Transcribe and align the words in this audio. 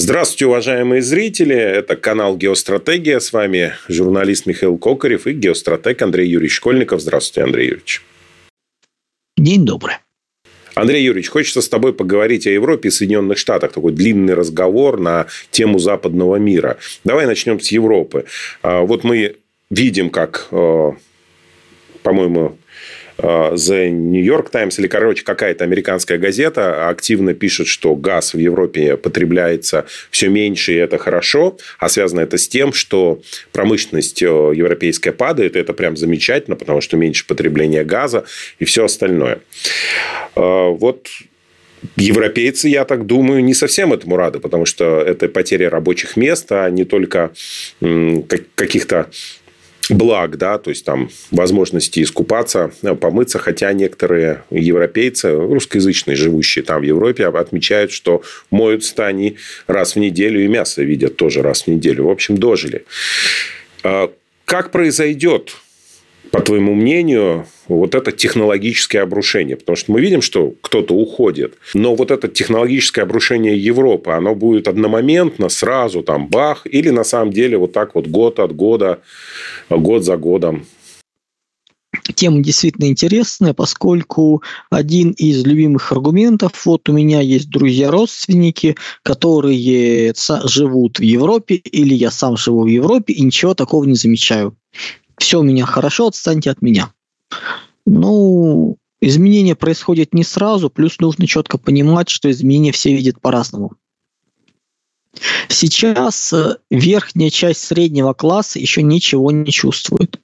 Здравствуйте, 0.00 0.46
уважаемые 0.46 1.02
зрители. 1.02 1.56
Это 1.56 1.96
канал 1.96 2.36
«Геостратегия». 2.36 3.18
С 3.18 3.32
вами 3.32 3.72
журналист 3.88 4.46
Михаил 4.46 4.78
Кокарев 4.78 5.26
и 5.26 5.32
геостратег 5.32 6.00
Андрей 6.02 6.28
Юрьевич 6.28 6.54
Школьников. 6.54 7.00
Здравствуйте, 7.00 7.42
Андрей 7.42 7.66
Юрьевич. 7.66 8.04
День 9.36 9.66
добрый. 9.66 9.94
Андрей 10.76 11.02
Юрьевич, 11.02 11.30
хочется 11.30 11.62
с 11.62 11.68
тобой 11.68 11.92
поговорить 11.92 12.46
о 12.46 12.50
Европе 12.50 12.90
и 12.90 12.92
Соединенных 12.92 13.38
Штатах. 13.38 13.72
Такой 13.72 13.92
длинный 13.92 14.34
разговор 14.34 15.00
на 15.00 15.26
тему 15.50 15.80
западного 15.80 16.36
мира. 16.36 16.78
Давай 17.02 17.26
начнем 17.26 17.58
с 17.58 17.72
Европы. 17.72 18.26
А, 18.62 18.82
вот 18.82 19.02
мы 19.02 19.38
видим, 19.68 20.10
как, 20.10 20.46
э, 20.52 20.92
по-моему, 22.04 22.56
The 23.18 23.90
New 23.90 24.22
York 24.22 24.50
Times 24.50 24.78
или, 24.78 24.86
короче, 24.86 25.24
какая-то 25.24 25.64
американская 25.64 26.18
газета 26.18 26.88
активно 26.88 27.34
пишет, 27.34 27.66
что 27.66 27.94
газ 27.96 28.34
в 28.34 28.38
Европе 28.38 28.96
потребляется 28.96 29.86
все 30.10 30.28
меньше, 30.28 30.72
и 30.72 30.76
это 30.76 30.98
хорошо. 30.98 31.58
А 31.78 31.88
связано 31.88 32.20
это 32.20 32.38
с 32.38 32.48
тем, 32.48 32.72
что 32.72 33.20
промышленность 33.52 34.22
э, 34.22 34.26
европейская 34.26 35.12
падает. 35.12 35.56
И 35.56 35.58
это 35.58 35.72
прям 35.72 35.96
замечательно, 35.96 36.56
потому 36.56 36.80
что 36.80 36.96
меньше 36.96 37.26
потребления 37.26 37.84
газа 37.84 38.24
и 38.58 38.64
все 38.64 38.84
остальное. 38.84 39.40
Э, 40.36 40.68
вот 40.70 41.08
Европейцы, 41.96 42.68
я 42.68 42.84
так 42.84 43.06
думаю, 43.06 43.42
не 43.42 43.54
совсем 43.54 43.92
этому 43.92 44.16
рады, 44.16 44.40
потому 44.40 44.64
что 44.64 45.00
это 45.00 45.28
потеря 45.28 45.70
рабочих 45.70 46.16
мест, 46.16 46.50
а 46.50 46.68
не 46.70 46.84
только 46.84 47.30
каких-то 48.54 49.10
благ, 49.90 50.36
да, 50.36 50.58
то 50.58 50.70
есть 50.70 50.84
там 50.84 51.10
возможности 51.30 52.02
искупаться, 52.02 52.72
э, 52.82 52.94
помыться, 52.94 53.38
хотя 53.38 53.72
некоторые 53.72 54.42
европейцы, 54.50 55.32
русскоязычные, 55.32 56.16
живущие 56.16 56.64
там 56.64 56.80
в 56.80 56.84
Европе, 56.84 57.26
отмечают, 57.26 57.92
что 57.92 58.22
моются 58.50 59.06
они 59.06 59.36
раз 59.66 59.94
в 59.94 59.98
неделю 59.98 60.44
и 60.44 60.48
мясо 60.48 60.82
видят 60.82 61.16
тоже 61.16 61.42
раз 61.42 61.62
в 61.62 61.66
неделю. 61.68 62.04
В 62.04 62.10
общем, 62.10 62.36
дожили. 62.38 62.84
А 63.82 64.10
как 64.44 64.70
произойдет 64.70 65.56
по 66.30 66.40
твоему 66.40 66.74
мнению, 66.74 67.46
вот 67.68 67.94
это 67.94 68.12
технологическое 68.12 69.02
обрушение? 69.02 69.56
Потому 69.56 69.76
что 69.76 69.92
мы 69.92 70.00
видим, 70.00 70.22
что 70.22 70.54
кто-то 70.60 70.94
уходит. 70.94 71.54
Но 71.74 71.94
вот 71.94 72.10
это 72.10 72.28
технологическое 72.28 73.04
обрушение 73.04 73.56
Европы, 73.56 74.10
оно 74.10 74.34
будет 74.34 74.68
одномоментно, 74.68 75.48
сразу 75.48 76.02
там 76.02 76.28
бах, 76.28 76.66
или 76.66 76.90
на 76.90 77.04
самом 77.04 77.32
деле 77.32 77.58
вот 77.58 77.72
так 77.72 77.94
вот 77.94 78.06
год 78.06 78.38
от 78.40 78.54
года, 78.54 79.00
год 79.70 80.04
за 80.04 80.16
годом? 80.16 80.66
Тема 82.14 82.42
действительно 82.42 82.86
интересная, 82.86 83.54
поскольку 83.54 84.42
один 84.70 85.12
из 85.12 85.44
любимых 85.44 85.90
аргументов, 85.92 86.66
вот 86.66 86.88
у 86.88 86.92
меня 86.92 87.20
есть 87.20 87.48
друзья-родственники, 87.48 88.76
которые 89.02 90.12
живут 90.44 90.98
в 90.98 91.02
Европе, 91.02 91.54
или 91.56 91.94
я 91.94 92.10
сам 92.10 92.36
живу 92.36 92.64
в 92.64 92.66
Европе, 92.66 93.14
и 93.14 93.22
ничего 93.22 93.54
такого 93.54 93.84
не 93.84 93.94
замечаю 93.94 94.54
все 95.18 95.40
у 95.40 95.42
меня 95.42 95.66
хорошо, 95.66 96.08
отстаньте 96.08 96.50
от 96.50 96.62
меня. 96.62 96.92
Ну, 97.86 98.76
изменения 99.00 99.54
происходят 99.54 100.14
не 100.14 100.24
сразу, 100.24 100.70
плюс 100.70 100.98
нужно 100.98 101.26
четко 101.26 101.58
понимать, 101.58 102.08
что 102.08 102.30
изменения 102.30 102.72
все 102.72 102.94
видят 102.94 103.20
по-разному. 103.20 103.72
Сейчас 105.48 106.32
э, 106.32 106.58
верхняя 106.70 107.30
часть 107.30 107.62
среднего 107.62 108.12
класса 108.12 108.58
еще 108.58 108.82
ничего 108.82 109.30
не 109.30 109.50
чувствует. 109.50 110.20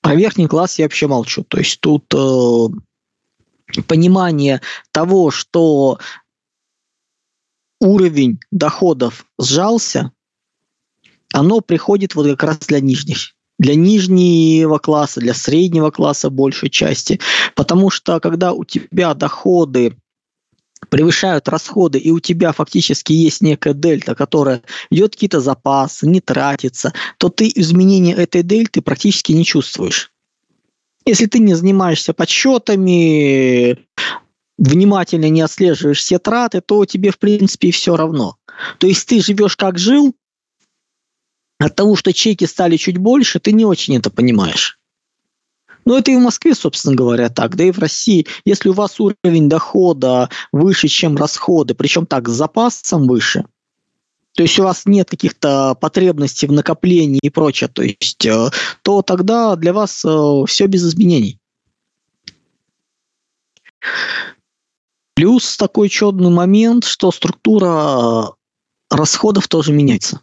Про 0.00 0.14
верхний 0.14 0.46
класс 0.46 0.78
я 0.78 0.84
вообще 0.84 1.06
молчу. 1.06 1.42
То 1.44 1.58
есть 1.58 1.80
тут 1.80 2.04
э, 2.14 3.82
понимание 3.86 4.60
того, 4.92 5.30
что 5.30 5.98
уровень 7.80 8.38
доходов 8.50 9.26
сжался, 9.40 10.12
оно 11.32 11.60
приходит 11.60 12.14
вот 12.14 12.26
как 12.30 12.42
раз 12.44 12.58
для 12.58 12.80
нижних 12.80 13.34
для 13.58 13.76
нижнего 13.76 14.78
класса, 14.78 15.20
для 15.20 15.34
среднего 15.34 15.92
класса 15.92 16.30
большей 16.30 16.68
части. 16.68 17.20
Потому 17.54 17.90
что 17.90 18.18
когда 18.18 18.52
у 18.52 18.64
тебя 18.64 19.14
доходы 19.14 19.96
превышают 20.88 21.48
расходы, 21.48 21.98
и 21.98 22.10
у 22.10 22.18
тебя 22.18 22.52
фактически 22.52 23.12
есть 23.12 23.40
некая 23.40 23.72
дельта, 23.72 24.14
которая 24.16 24.62
идет 24.90 25.12
какие-то 25.12 25.40
запасы, 25.40 26.08
не 26.08 26.20
тратится, 26.20 26.92
то 27.18 27.28
ты 27.28 27.50
изменения 27.54 28.14
этой 28.14 28.42
дельты 28.42 28.82
практически 28.82 29.32
не 29.32 29.44
чувствуешь. 29.44 30.10
Если 31.06 31.26
ты 31.26 31.38
не 31.38 31.54
занимаешься 31.54 32.12
подсчетами, 32.12 33.78
внимательно 34.58 35.28
не 35.28 35.40
отслеживаешь 35.40 35.98
все 35.98 36.18
траты, 36.18 36.60
то 36.60 36.84
тебе, 36.84 37.10
в 37.10 37.18
принципе, 37.18 37.70
все 37.70 37.96
равно. 37.96 38.36
То 38.78 38.86
есть 38.86 39.08
ты 39.08 39.20
живешь 39.22 39.56
как 39.56 39.78
жил, 39.78 40.14
от 41.64 41.76
того, 41.76 41.96
что 41.96 42.12
чеки 42.12 42.46
стали 42.46 42.76
чуть 42.76 42.98
больше, 42.98 43.38
ты 43.40 43.52
не 43.52 43.64
очень 43.64 43.96
это 43.96 44.10
понимаешь. 44.10 44.78
Но 45.84 45.98
это 45.98 46.10
и 46.10 46.16
в 46.16 46.20
Москве, 46.20 46.54
собственно 46.54 46.94
говоря, 46.94 47.28
так, 47.28 47.56
да 47.56 47.64
и 47.64 47.72
в 47.72 47.78
России. 47.78 48.26
Если 48.44 48.68
у 48.68 48.72
вас 48.72 49.00
уровень 49.00 49.48
дохода 49.48 50.28
выше, 50.52 50.88
чем 50.88 51.16
расходы, 51.16 51.74
причем 51.74 52.06
так, 52.06 52.28
с 52.28 52.32
запасом 52.32 53.08
выше, 53.08 53.44
то 54.34 54.42
есть 54.42 54.58
у 54.58 54.62
вас 54.62 54.86
нет 54.86 55.10
каких-то 55.10 55.74
потребностей 55.74 56.46
в 56.46 56.52
накоплении 56.52 57.20
и 57.22 57.30
прочее, 57.30 57.68
то 57.68 57.82
есть, 57.82 58.24
э, 58.24 58.50
то 58.82 59.02
тогда 59.02 59.56
для 59.56 59.72
вас 59.72 60.04
э, 60.04 60.44
все 60.46 60.66
без 60.66 60.86
изменений. 60.86 61.38
Плюс 65.14 65.56
такой 65.56 65.88
чудный 65.88 66.30
момент, 66.30 66.84
что 66.84 67.10
структура 67.10 68.32
расходов 68.90 69.48
тоже 69.48 69.72
меняется. 69.72 70.20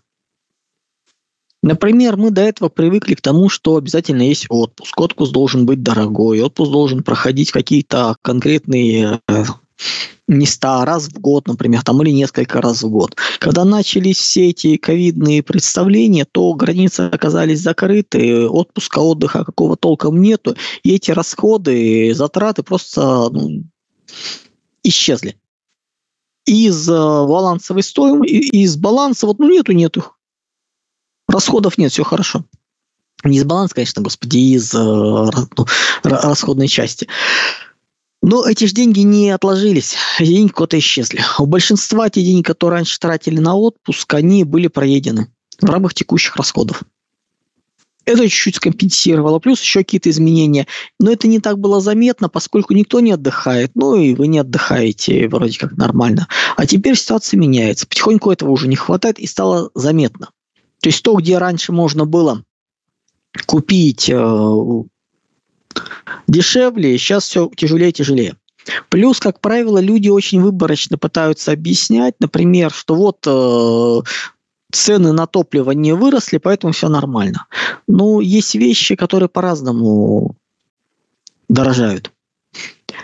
Например, 1.61 2.15
мы 2.15 2.31
до 2.31 2.41
этого 2.41 2.69
привыкли 2.69 3.15
к 3.15 3.21
тому, 3.21 3.49
что 3.49 3.75
обязательно 3.75 4.21
есть 4.21 4.45
отпуск. 4.49 4.99
Отпуск 4.99 5.33
должен 5.33 5.65
быть 5.65 5.83
дорогой, 5.83 6.41
отпуск 6.41 6.71
должен 6.71 7.03
проходить 7.03 7.51
какие-то 7.51 8.15
конкретные 8.21 9.19
э, 9.27 9.43
места 10.27 10.85
раз 10.85 11.07
в 11.09 11.19
год, 11.19 11.47
например, 11.47 11.83
там 11.83 12.01
или 12.01 12.11
несколько 12.11 12.61
раз 12.61 12.83
в 12.83 12.89
год. 12.89 13.17
Когда 13.39 13.65
начались 13.65 14.19
все 14.19 14.49
эти 14.49 14.77
ковидные 14.77 15.43
представления, 15.43 16.25
то 16.25 16.53
границы 16.53 17.01
оказались 17.01 17.61
закрыты, 17.61 18.47
отпуска, 18.47 18.99
отдыха 18.99 19.43
какого 19.43 19.75
толком 19.75 20.21
нету, 20.21 20.55
и 20.83 20.95
эти 20.95 21.11
расходы, 21.11 22.13
затраты 22.13 22.63
просто 22.63 23.29
ну, 23.31 23.63
исчезли. 24.83 25.35
Из 26.45 26.87
э, 26.87 26.93
балансовой 26.93 27.83
стоимости, 27.83 28.33
из 28.33 28.77
баланса 28.77 29.27
вот 29.27 29.39
ну 29.39 29.49
нету, 29.49 29.73
нету 29.73 30.05
Расходов 31.29 31.77
нет, 31.77 31.91
все 31.91 32.03
хорошо. 32.03 32.43
Не 33.23 33.37
из 33.37 33.43
баланса, 33.43 33.75
конечно, 33.75 34.01
господи, 34.01 34.37
из 34.55 34.73
э, 34.73 34.77
ну, 34.77 35.65
расходной 36.03 36.67
части. 36.67 37.07
Но 38.21 38.45
эти 38.45 38.65
же 38.65 38.73
деньги 38.73 39.01
не 39.01 39.29
отложились, 39.29 39.95
эти 40.19 40.29
деньги 40.29 40.51
куда-то 40.51 40.79
исчезли. 40.79 41.21
У 41.37 41.45
большинства 41.45 42.09
те 42.09 42.23
деньги, 42.23 42.41
которые 42.41 42.79
раньше 42.79 42.99
тратили 42.99 43.39
на 43.39 43.55
отпуск, 43.55 44.13
они 44.13 44.43
были 44.43 44.67
проедены 44.67 45.31
в 45.61 45.69
рамках 45.69 45.93
текущих 45.93 46.35
расходов. 46.35 46.81
Это 48.05 48.23
чуть-чуть 48.23 48.55
скомпенсировало, 48.55 49.37
плюс 49.37 49.61
еще 49.61 49.81
какие-то 49.81 50.09
изменения. 50.09 50.65
Но 50.99 51.11
это 51.11 51.27
не 51.27 51.39
так 51.39 51.59
было 51.59 51.79
заметно, 51.79 52.27
поскольку 52.27 52.73
никто 52.73 53.01
не 53.01 53.11
отдыхает. 53.11 53.71
Ну 53.75 53.95
и 53.95 54.15
вы 54.15 54.27
не 54.27 54.39
отдыхаете 54.39 55.27
вроде 55.27 55.59
как 55.59 55.77
нормально. 55.77 56.27
А 56.57 56.65
теперь 56.65 56.97
ситуация 56.97 57.37
меняется. 57.37 57.85
Потихоньку 57.85 58.31
этого 58.31 58.49
уже 58.49 58.67
не 58.67 58.75
хватает 58.75 59.19
и 59.19 59.27
стало 59.27 59.69
заметно. 59.75 60.29
То 60.81 60.89
есть 60.89 61.03
то, 61.03 61.15
где 61.15 61.37
раньше 61.37 61.71
можно 61.71 62.05
было 62.05 62.43
купить 63.45 64.09
э, 64.09 64.83
дешевле, 66.27 66.97
сейчас 66.97 67.25
все 67.25 67.49
тяжелее 67.55 67.89
и 67.89 67.93
тяжелее. 67.93 68.35
Плюс, 68.89 69.19
как 69.19 69.39
правило, 69.39 69.79
люди 69.79 70.09
очень 70.09 70.41
выборочно 70.41 70.97
пытаются 70.97 71.51
объяснять, 71.51 72.15
например, 72.19 72.71
что 72.71 72.95
вот 72.95 73.25
э, 73.25 74.01
цены 74.71 75.11
на 75.11 75.27
топливо 75.27 75.71
не 75.71 75.93
выросли, 75.93 76.37
поэтому 76.37 76.73
все 76.73 76.89
нормально. 76.89 77.47
Но 77.87 78.21
есть 78.21 78.55
вещи, 78.55 78.95
которые 78.95 79.29
по-разному 79.29 80.35
дорожают. 81.47 82.11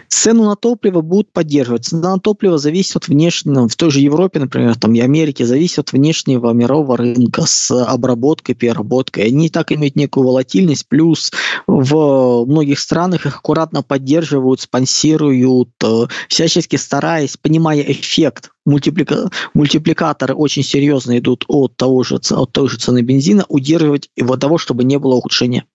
Цену 0.09 0.45
на 0.45 0.55
топливо 0.55 1.01
будут 1.01 1.31
поддерживать. 1.31 1.85
Цена 1.85 2.15
на 2.15 2.19
топливо 2.19 2.57
зависит 2.57 2.95
от 2.95 3.07
внешнего, 3.07 3.67
в 3.67 3.75
той 3.75 3.91
же 3.91 3.99
Европе, 3.99 4.39
например, 4.39 4.75
там 4.75 4.93
и 4.93 4.99
Америке, 4.99 5.45
зависит 5.45 5.79
от 5.79 5.91
внешнего 5.93 6.51
мирового 6.51 6.97
рынка 6.97 7.43
с 7.45 7.71
обработкой, 7.71 8.55
переработкой. 8.55 9.25
Они 9.25 9.49
так 9.49 9.71
имеют 9.71 9.95
некую 9.95 10.27
волатильность, 10.27 10.87
плюс 10.87 11.31
в 11.67 12.45
многих 12.45 12.79
странах 12.79 13.25
их 13.25 13.37
аккуратно 13.37 13.83
поддерживают, 13.83 14.61
спонсируют, 14.61 15.69
э, 15.83 16.07
всячески 16.29 16.75
стараясь, 16.75 17.37
понимая 17.37 17.81
эффект 17.81 18.51
мультиплика... 18.65 19.29
мультипликаторы 19.53 20.33
очень 20.33 20.63
серьезно 20.63 21.17
идут 21.19 21.45
от 21.47 21.77
того 21.77 22.03
же, 22.03 22.15
от 22.15 22.51
той 22.51 22.67
же 22.67 22.77
цены 22.77 23.01
бензина, 23.01 23.45
удерживать 23.47 24.09
его 24.15 24.37
того, 24.37 24.57
чтобы 24.57 24.83
не 24.83 24.97
было 24.97 25.15
ухудшения. 25.15 25.65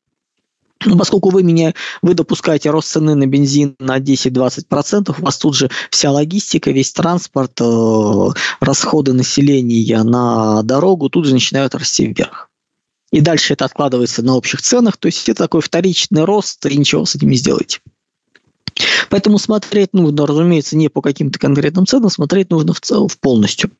Но 0.84 0.96
поскольку 0.96 1.30
вы 1.30 1.42
меня, 1.42 1.74
вы 2.00 2.14
допускаете 2.14 2.70
рост 2.70 2.88
цены 2.88 3.14
на 3.14 3.26
бензин 3.26 3.76
на 3.78 3.98
10-20%, 3.98 5.14
у 5.18 5.24
вас 5.24 5.36
тут 5.36 5.54
же 5.54 5.70
вся 5.90 6.10
логистика, 6.10 6.70
весь 6.70 6.92
транспорт, 6.92 7.60
э, 7.60 8.28
расходы 8.60 9.12
населения 9.12 10.02
на 10.02 10.62
дорогу 10.62 11.10
тут 11.10 11.26
же 11.26 11.34
начинают 11.34 11.74
расти 11.74 12.06
вверх. 12.06 12.48
И 13.10 13.20
дальше 13.20 13.52
это 13.52 13.64
откладывается 13.64 14.22
на 14.22 14.36
общих 14.36 14.62
ценах, 14.62 14.96
то 14.96 15.06
есть 15.06 15.28
это 15.28 15.44
такой 15.44 15.60
вторичный 15.60 16.24
рост, 16.24 16.64
и 16.64 16.76
ничего 16.76 17.04
с 17.04 17.14
этим 17.14 17.28
не 17.28 17.36
сделаете. 17.36 17.80
Поэтому 19.10 19.38
смотреть 19.38 19.92
нужно, 19.92 20.26
разумеется, 20.26 20.76
не 20.76 20.88
по 20.88 21.02
каким-то 21.02 21.38
конкретным 21.38 21.86
ценам, 21.86 22.08
смотреть 22.08 22.50
нужно 22.50 22.72
в, 22.72 22.80
в 22.80 23.18
полностью. 23.18 23.70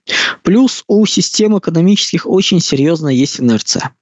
Плюс 0.42 0.84
у 0.88 1.06
систем 1.06 1.56
экономических 1.56 2.26
очень 2.26 2.60
серьезно 2.60 3.08
есть 3.08 3.40
инерция. 3.40 3.94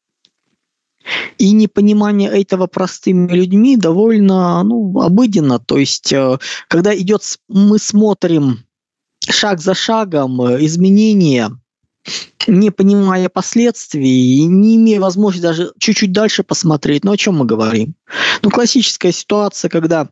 И 1.39 1.53
непонимание 1.53 2.31
этого 2.31 2.67
простыми 2.67 3.33
людьми 3.33 3.77
довольно 3.77 4.63
ну, 4.63 5.01
обыденно. 5.01 5.59
То 5.59 5.79
есть, 5.79 6.13
э, 6.13 6.39
когда 6.69 6.97
идет, 6.97 7.23
мы 7.49 7.79
смотрим 7.79 8.65
шаг 9.29 9.61
за 9.61 9.75
шагом 9.75 10.41
э, 10.43 10.65
изменения, 10.65 11.51
не 12.47 12.71
понимая 12.71 13.29
последствий, 13.29 14.45
не 14.45 14.77
имея 14.77 15.01
возможности 15.01 15.43
даже 15.43 15.73
чуть-чуть 15.79 16.13
дальше 16.13 16.43
посмотреть. 16.43 17.05
Ну, 17.05 17.13
о 17.13 17.17
чем 17.17 17.37
мы 17.37 17.45
говорим? 17.45 17.95
Ну, 18.43 18.51
классическая 18.51 19.13
ситуация, 19.13 19.69
когда 19.69 20.09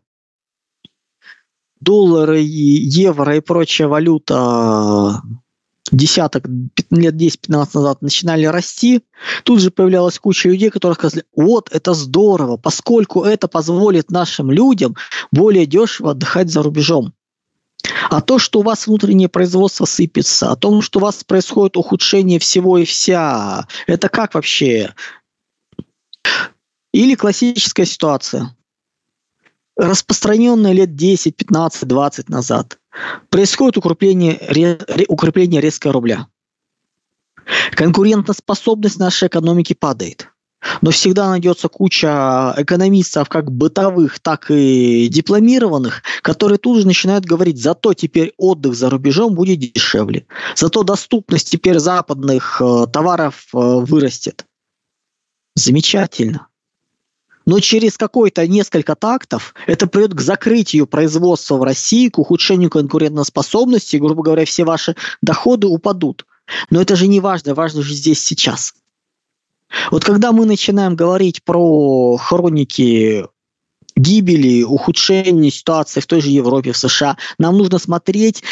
доллары, 1.80 2.40
евро 2.40 3.36
и 3.36 3.40
прочая 3.40 3.88
валюта 3.88 5.22
десяток 5.92 6.44
лет 6.90 7.14
10-15 7.14 7.68
назад 7.74 8.02
начинали 8.02 8.46
расти, 8.46 9.02
тут 9.44 9.60
же 9.60 9.70
появлялась 9.70 10.18
куча 10.18 10.48
людей, 10.48 10.70
которые 10.70 10.94
сказали, 10.94 11.24
вот 11.34 11.68
это 11.72 11.94
здорово, 11.94 12.56
поскольку 12.56 13.24
это 13.24 13.48
позволит 13.48 14.10
нашим 14.10 14.50
людям 14.50 14.96
более 15.32 15.66
дешево 15.66 16.12
отдыхать 16.12 16.50
за 16.50 16.62
рубежом. 16.62 17.12
А 18.10 18.20
то, 18.20 18.38
что 18.38 18.60
у 18.60 18.62
вас 18.62 18.86
внутреннее 18.86 19.28
производство 19.28 19.84
сыпется, 19.84 20.50
о 20.50 20.56
том, 20.56 20.82
что 20.82 20.98
у 20.98 21.02
вас 21.02 21.22
происходит 21.24 21.76
ухудшение 21.76 22.38
всего 22.38 22.78
и 22.78 22.84
вся, 22.84 23.66
это 23.86 24.08
как 24.08 24.34
вообще? 24.34 24.94
Или 26.92 27.14
классическая 27.14 27.84
ситуация, 27.84 28.56
распространенная 29.76 30.72
лет 30.72 30.96
10, 30.96 31.36
15, 31.36 31.86
20 31.86 32.28
назад– 32.28 32.78
происходит 33.28 33.76
укрепление, 33.76 34.38
укрепление 35.08 35.60
резкого 35.60 35.92
рубля. 35.92 36.28
Конкурентоспособность 37.72 38.98
нашей 38.98 39.28
экономики 39.28 39.74
падает. 39.74 40.28
Но 40.82 40.90
всегда 40.90 41.28
найдется 41.28 41.68
куча 41.68 42.54
экономистов, 42.56 43.28
как 43.28 43.52
бытовых, 43.52 44.18
так 44.18 44.50
и 44.50 45.08
дипломированных, 45.08 46.02
которые 46.22 46.58
тут 46.58 46.80
же 46.80 46.86
начинают 46.86 47.24
говорить, 47.24 47.60
зато 47.60 47.94
теперь 47.94 48.32
отдых 48.36 48.74
за 48.74 48.90
рубежом 48.90 49.34
будет 49.34 49.58
дешевле, 49.60 50.26
зато 50.56 50.82
доступность 50.82 51.50
теперь 51.50 51.78
западных 51.78 52.60
э, 52.60 52.86
товаров 52.92 53.46
э, 53.54 53.58
вырастет. 53.58 54.44
Замечательно 55.54 56.48
но 57.46 57.60
через 57.60 57.96
какой-то 57.96 58.46
несколько 58.46 58.96
тактов 58.96 59.54
это 59.66 59.86
приведет 59.86 60.14
к 60.14 60.20
закрытию 60.20 60.86
производства 60.86 61.56
в 61.56 61.62
России, 61.62 62.08
к 62.08 62.18
ухудшению 62.18 62.70
конкурентоспособности, 62.70 63.96
грубо 63.96 64.22
говоря, 64.22 64.44
все 64.44 64.64
ваши 64.64 64.96
доходы 65.22 65.68
упадут. 65.68 66.26
Но 66.70 66.80
это 66.80 66.96
же 66.96 67.06
не 67.06 67.20
важно, 67.20 67.54
важно 67.54 67.82
же 67.82 67.94
здесь 67.94 68.22
сейчас. 68.22 68.74
Вот 69.90 70.04
когда 70.04 70.32
мы 70.32 70.46
начинаем 70.46 70.96
говорить 70.96 71.42
про 71.42 72.16
хроники 72.16 73.26
гибели, 73.96 74.62
ухудшения 74.62 75.50
ситуации 75.50 76.00
в 76.00 76.06
той 76.06 76.20
же 76.20 76.30
Европе, 76.30 76.72
в 76.72 76.76
США, 76.76 77.16
нам 77.38 77.56
нужно 77.56 77.78
смотреть 77.78 78.42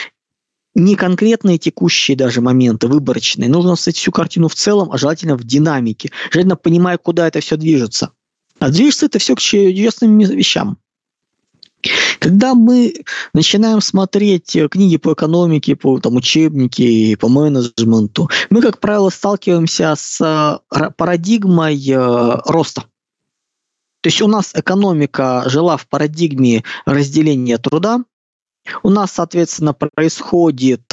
не 0.75 0.97
конкретные 0.97 1.59
текущие 1.59 2.17
даже 2.17 2.41
моменты, 2.41 2.89
выборочные. 2.89 3.49
Нужно 3.49 3.77
смотреть 3.77 3.99
всю 3.99 4.11
картину 4.11 4.49
в 4.49 4.55
целом, 4.55 4.91
а 4.91 4.99
желательно 4.99 5.37
в 5.37 5.45
динамике. 5.45 6.11
Желательно 6.33 6.57
понимая, 6.57 6.99
куда 6.99 7.29
это 7.29 7.41
все 7.41 7.57
движется. 7.57 8.11
А 8.59 8.71
движется 8.71 9.07
это 9.07 9.19
все 9.19 9.35
к 9.35 9.41
чудесным 9.41 10.19
вещам. 10.19 10.79
Когда 12.19 12.55
мы 12.55 12.95
начинаем 13.35 13.81
смотреть 13.83 14.57
э, 14.57 14.69
книги 14.69 14.97
по 14.97 15.13
экономике, 15.13 15.77
по 15.77 16.01
там, 16.01 16.17
учебники, 16.17 17.15
по 17.17 17.29
менеджменту, 17.29 18.31
мы, 18.49 18.63
как 18.63 18.81
правило, 18.81 19.11
сталкиваемся 19.11 19.95
с 19.95 20.21
э, 20.21 20.91
парадигмой 20.97 21.79
э, 21.87 22.41
роста. 22.47 22.85
То 24.01 24.09
есть 24.09 24.23
у 24.23 24.29
нас 24.29 24.53
экономика 24.55 25.45
жила 25.47 25.77
в 25.77 25.87
парадигме 25.87 26.65
разделения 26.87 27.59
труда, 27.59 28.03
у 28.83 28.91
нас, 28.91 29.13
соответственно, 29.13 29.75
происходит 29.75 30.91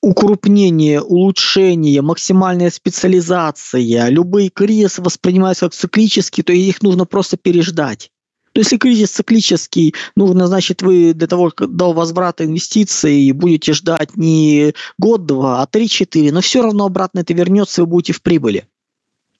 укрупнение, 0.00 1.02
улучшение, 1.02 2.02
максимальная 2.02 2.70
специализация, 2.70 4.08
любые 4.08 4.48
кризисы 4.48 5.02
воспринимаются 5.02 5.66
как 5.66 5.74
циклические, 5.74 6.44
то 6.44 6.52
их 6.52 6.82
нужно 6.82 7.04
просто 7.04 7.36
переждать. 7.36 8.10
То 8.52 8.60
если 8.60 8.76
кризис 8.76 9.10
циклический, 9.10 9.94
нужно, 10.16 10.46
значит, 10.46 10.82
вы 10.82 11.12
для 11.14 11.26
того, 11.26 11.52
до 11.56 11.92
возврата 11.92 12.44
инвестиций 12.44 13.30
будете 13.32 13.72
ждать 13.72 14.16
не 14.16 14.74
год-два, 14.98 15.62
а 15.62 15.66
три-четыре, 15.66 16.32
но 16.32 16.40
все 16.40 16.62
равно 16.62 16.86
обратно 16.86 17.20
это 17.20 17.34
вернется, 17.34 17.82
и 17.82 17.84
вы 17.84 17.90
будете 17.90 18.12
в 18.12 18.22
прибыли. 18.22 18.66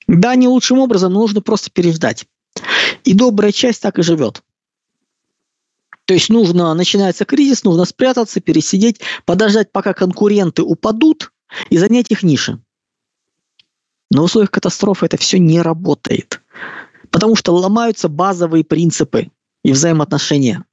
Да, 0.06 0.34
не 0.34 0.48
лучшим 0.48 0.78
образом, 0.78 1.12
но 1.12 1.20
нужно 1.20 1.40
просто 1.40 1.70
переждать. 1.70 2.26
И 3.04 3.14
добрая 3.14 3.52
часть 3.52 3.82
так 3.82 3.98
и 3.98 4.02
живет. 4.02 4.42
То 6.08 6.14
есть 6.14 6.30
нужно, 6.30 6.72
начинается 6.72 7.26
кризис, 7.26 7.64
нужно 7.64 7.84
спрятаться, 7.84 8.40
пересидеть, 8.40 9.02
подождать, 9.26 9.70
пока 9.72 9.92
конкуренты 9.92 10.62
упадут 10.62 11.34
и 11.68 11.76
занять 11.76 12.10
их 12.10 12.22
ниши. 12.22 12.62
В 14.10 14.18
условиях 14.18 14.50
катастрофы 14.50 15.04
это 15.04 15.18
все 15.18 15.38
не 15.38 15.60
работает. 15.60 16.40
Потому 17.10 17.36
что 17.36 17.54
ломаются 17.54 18.08
базовые 18.08 18.64
принципы 18.64 19.30
и 19.62 19.72
взаимоотношения. 19.72 20.64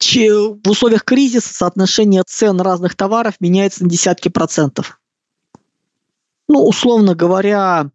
В 0.00 0.68
условиях 0.68 1.04
кризиса 1.04 1.54
соотношение 1.54 2.24
цен 2.26 2.60
разных 2.60 2.96
товаров 2.96 3.34
меняется 3.38 3.84
на 3.84 3.88
десятки 3.88 4.30
процентов. 4.30 5.00
Ну, 6.48 6.66
условно 6.66 7.14
говоря, 7.14 7.92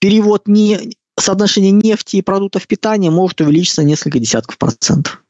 перевод 0.00 0.46
не, 0.48 0.98
соотношение 1.26 1.72
нефти 1.72 2.16
и 2.16 2.22
продуктов 2.22 2.66
питания 2.66 3.10
может 3.10 3.40
увеличиться 3.40 3.82
на 3.82 3.86
несколько 3.86 4.18
десятков 4.18 4.58
процентов. 4.58 5.22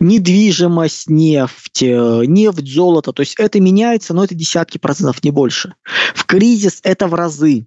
Недвижимость, 0.00 1.08
нефть, 1.08 1.82
э, 1.82 2.22
нефть, 2.26 2.66
золото, 2.66 3.12
то 3.12 3.20
есть 3.20 3.36
это 3.38 3.60
меняется, 3.60 4.12
но 4.12 4.24
это 4.24 4.34
десятки 4.34 4.78
процентов, 4.78 5.22
не 5.22 5.30
больше. 5.30 5.74
В 6.14 6.26
кризис 6.26 6.80
это 6.82 7.06
в 7.06 7.14
разы. 7.14 7.66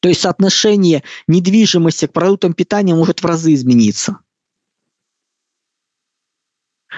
То 0.00 0.08
есть 0.08 0.20
соотношение 0.20 1.02
недвижимости 1.26 2.06
к 2.06 2.12
продуктам 2.12 2.52
питания 2.52 2.94
может 2.94 3.22
в 3.22 3.26
разы 3.26 3.54
измениться. 3.54 4.18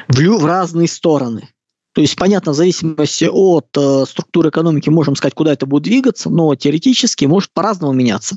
В, 0.08 0.18
в 0.18 0.44
разные 0.44 0.88
стороны. 0.88 1.48
То 1.92 2.00
есть, 2.00 2.16
понятно, 2.16 2.52
в 2.52 2.54
зависимости 2.54 3.28
от 3.30 3.66
э, 3.76 4.04
структуры 4.06 4.48
экономики 4.48 4.88
можем 4.88 5.14
сказать, 5.14 5.34
куда 5.34 5.52
это 5.52 5.66
будет 5.66 5.82
двигаться, 5.82 6.30
но 6.30 6.54
теоретически 6.54 7.26
может 7.26 7.52
по-разному 7.52 7.92
меняться. 7.92 8.36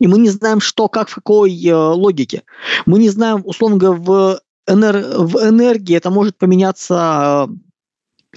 И 0.00 0.06
мы 0.08 0.18
не 0.18 0.30
знаем, 0.30 0.60
что, 0.60 0.88
как, 0.88 1.08
в 1.08 1.14
какой 1.14 1.52
э, 1.64 1.74
логике. 1.74 2.42
Мы 2.84 2.98
не 2.98 3.08
знаем, 3.08 3.42
условно 3.44 3.76
говоря, 3.76 4.00
в, 4.00 4.40
энер- 4.68 5.18
в 5.18 5.36
энергии 5.36 5.96
это 5.96 6.10
может 6.10 6.36
поменяться 6.36 7.48
э, 7.48 7.54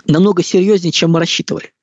намного 0.05 0.43
серьезнее, 0.43 0.91
чем 0.91 1.11
мы 1.11 1.19
рассчитывали. 1.19 1.73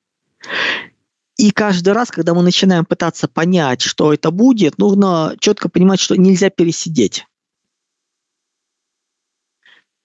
И 1.37 1.51
каждый 1.51 1.93
раз, 1.93 2.09
когда 2.09 2.33
мы 2.33 2.41
начинаем 2.41 2.85
пытаться 2.85 3.27
понять, 3.27 3.81
что 3.81 4.13
это 4.13 4.31
будет, 4.31 4.77
нужно 4.77 5.35
четко 5.39 5.69
понимать, 5.69 5.99
что 5.99 6.15
нельзя 6.15 6.49
пересидеть. 6.49 7.25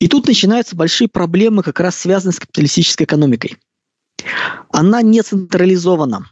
И 0.02 0.08
тут 0.08 0.26
начинаются 0.26 0.74
большие 0.74 1.06
проблемы, 1.06 1.62
как 1.62 1.78
раз 1.78 1.94
связанные 1.94 2.34
с 2.34 2.40
капиталистической 2.40 3.04
экономикой. 3.04 3.56
Она 4.70 5.00
не 5.00 5.22
централизована. 5.22 6.28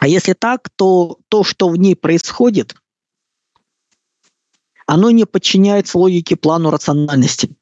А 0.00 0.06
если 0.06 0.34
так, 0.34 0.68
то 0.76 1.18
то, 1.30 1.44
что 1.44 1.70
в 1.70 1.78
ней 1.78 1.96
происходит, 1.96 2.76
оно 4.86 5.10
не 5.12 5.24
подчиняется 5.24 5.96
логике 5.96 6.36
плану 6.36 6.68
рациональности. 6.68 7.56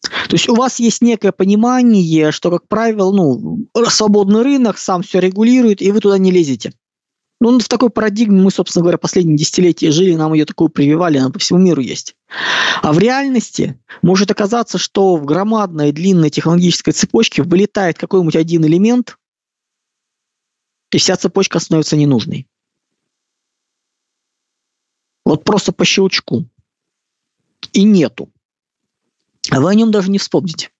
То 0.00 0.32
есть 0.32 0.48
у 0.48 0.56
вас 0.56 0.80
есть 0.80 1.00
некое 1.00 1.30
понимание, 1.30 2.32
что, 2.32 2.50
как 2.50 2.66
правило, 2.66 3.12
ну, 3.12 3.68
свободный 3.88 4.42
рынок 4.42 4.78
сам 4.78 5.02
все 5.02 5.20
регулирует, 5.20 5.80
и 5.80 5.92
вы 5.92 6.00
туда 6.00 6.18
не 6.18 6.32
лезете. 6.32 6.72
Ну, 7.40 7.58
в 7.58 7.68
такой 7.68 7.90
парадигме 7.90 8.40
мы, 8.40 8.50
собственно 8.50 8.82
говоря, 8.82 8.96
последние 8.96 9.36
десятилетия 9.36 9.90
жили, 9.90 10.14
нам 10.14 10.32
ее 10.32 10.46
такую 10.46 10.70
прививали, 10.70 11.18
она 11.18 11.30
по 11.30 11.38
всему 11.38 11.58
миру 11.58 11.82
есть. 11.82 12.16
А 12.82 12.92
в 12.92 12.98
реальности 12.98 13.78
может 14.00 14.30
оказаться, 14.30 14.78
что 14.78 15.16
в 15.16 15.26
громадной 15.26 15.92
длинной 15.92 16.30
технологической 16.30 16.94
цепочке 16.94 17.42
вылетает 17.42 17.98
какой-нибудь 17.98 18.36
один 18.36 18.64
элемент, 18.64 19.18
и 20.92 20.98
вся 20.98 21.16
цепочка 21.16 21.58
становится 21.58 21.96
ненужной. 21.96 22.48
Вот 25.26 25.44
просто 25.44 25.72
по 25.72 25.84
щелчку. 25.84 26.46
И 27.72 27.82
нету. 27.82 28.30
А 29.50 29.60
вы 29.60 29.70
о 29.70 29.74
нем 29.74 29.90
даже 29.90 30.10
не 30.10 30.18
вспомните. 30.18 30.70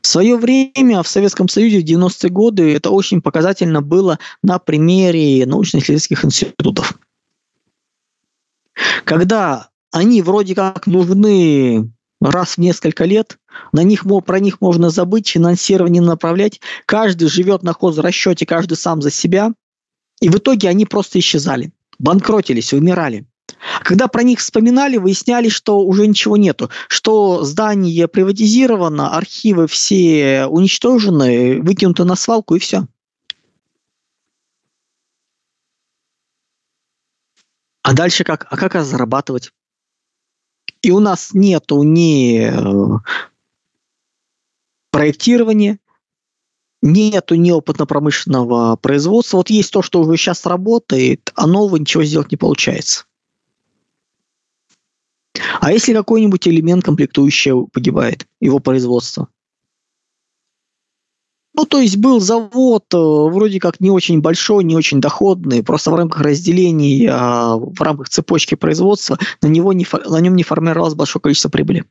В 0.00 0.06
свое 0.06 0.36
время 0.36 1.02
в 1.02 1.08
Советском 1.08 1.48
Союзе 1.48 1.80
в 1.80 1.84
90-е 1.84 2.30
годы 2.30 2.74
это 2.74 2.90
очень 2.90 3.20
показательно 3.20 3.82
было 3.82 4.18
на 4.42 4.58
примере 4.58 5.44
научно-исследовательских 5.46 6.24
институтов. 6.24 6.98
Когда 9.04 9.68
они 9.90 10.22
вроде 10.22 10.54
как 10.54 10.86
нужны 10.86 11.90
раз 12.20 12.54
в 12.54 12.58
несколько 12.58 13.04
лет, 13.04 13.38
на 13.72 13.82
них, 13.82 14.04
про 14.24 14.40
них 14.40 14.60
можно 14.60 14.90
забыть, 14.90 15.28
финансирование 15.28 16.02
направлять, 16.02 16.60
каждый 16.86 17.28
живет 17.28 17.62
на 17.62 17.72
хозрасчете, 17.72 18.46
каждый 18.46 18.76
сам 18.76 19.02
за 19.02 19.10
себя, 19.10 19.52
и 20.20 20.28
в 20.28 20.36
итоге 20.36 20.68
они 20.68 20.84
просто 20.84 21.18
исчезали, 21.18 21.72
банкротились, 21.98 22.72
умирали. 22.72 23.26
Когда 23.82 24.08
про 24.08 24.22
них 24.22 24.40
вспоминали, 24.40 24.96
выясняли, 24.96 25.48
что 25.48 25.80
уже 25.80 26.06
ничего 26.06 26.36
нету, 26.36 26.70
что 26.88 27.44
здание 27.44 28.08
приватизировано, 28.08 29.16
архивы 29.16 29.66
все 29.66 30.46
уничтожены, 30.46 31.60
выкинуты 31.62 32.04
на 32.04 32.16
свалку 32.16 32.54
и 32.54 32.58
все. 32.58 32.86
А 37.82 37.94
дальше 37.94 38.24
как? 38.24 38.46
А 38.50 38.56
как 38.56 38.74
зарабатывать? 38.84 39.50
И 40.82 40.90
у 40.90 41.00
нас 41.00 41.30
нету 41.32 41.82
ни 41.82 42.38
э, 42.42 42.98
проектирования, 44.90 45.78
нету 46.82 47.34
ни 47.34 47.50
опытно-промышленного 47.50 48.76
производства. 48.76 49.38
Вот 49.38 49.50
есть 49.50 49.72
то, 49.72 49.82
что 49.82 50.00
уже 50.00 50.16
сейчас 50.16 50.46
работает, 50.46 51.32
а 51.34 51.46
нового 51.46 51.76
ничего 51.76 52.04
сделать 52.04 52.30
не 52.30 52.36
получается. 52.36 53.07
А 55.60 55.72
если 55.72 55.92
какой-нибудь 55.92 56.46
элемент 56.48 56.84
комплектующего 56.84 57.66
погибает, 57.66 58.26
его 58.40 58.58
производство? 58.58 59.28
Ну, 61.58 61.64
то 61.64 61.80
есть 61.80 61.96
был 61.96 62.20
завод, 62.20 62.84
э, 62.94 62.96
вроде 62.96 63.58
как 63.58 63.80
не 63.80 63.90
очень 63.90 64.20
большой, 64.20 64.62
не 64.62 64.76
очень 64.76 65.00
доходный, 65.00 65.64
просто 65.64 65.90
в 65.90 65.96
рамках 65.96 66.20
разделения, 66.20 67.10
а, 67.12 67.56
в 67.56 67.80
рамках 67.80 68.08
цепочки 68.10 68.54
производства 68.54 69.18
на, 69.42 69.48
него 69.48 69.72
не, 69.72 69.84
на 70.06 70.20
нем 70.20 70.36
не 70.36 70.44
формировалось 70.44 70.94
большое 70.94 71.20
количество 71.20 71.48
прибыли. 71.48 71.84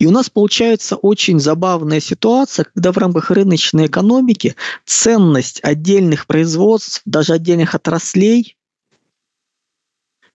И 0.00 0.06
у 0.06 0.10
нас 0.10 0.28
получается 0.28 0.96
очень 0.96 1.38
забавная 1.38 2.00
ситуация, 2.00 2.64
когда 2.64 2.90
в 2.90 2.98
рамках 2.98 3.30
рыночной 3.30 3.86
экономики 3.86 4.56
ценность 4.84 5.60
отдельных 5.62 6.26
производств, 6.26 7.02
даже 7.04 7.34
отдельных 7.34 7.76
отраслей 7.76 8.56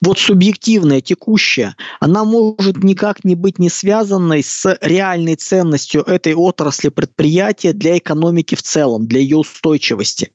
вот 0.03 0.19
субъективная, 0.19 0.99
текущая, 0.99 1.77
она 2.01 2.25
может 2.25 2.83
никак 2.83 3.23
не 3.23 3.35
быть 3.35 3.57
не 3.57 3.69
связанной 3.69 4.43
с 4.43 4.77
реальной 4.81 5.35
ценностью 5.35 6.01
этой 6.01 6.33
отрасли 6.33 6.89
предприятия 6.89 7.71
для 7.71 7.97
экономики 7.97 8.55
в 8.55 8.61
целом, 8.61 9.07
для 9.07 9.21
ее 9.21 9.37
устойчивости. 9.37 10.33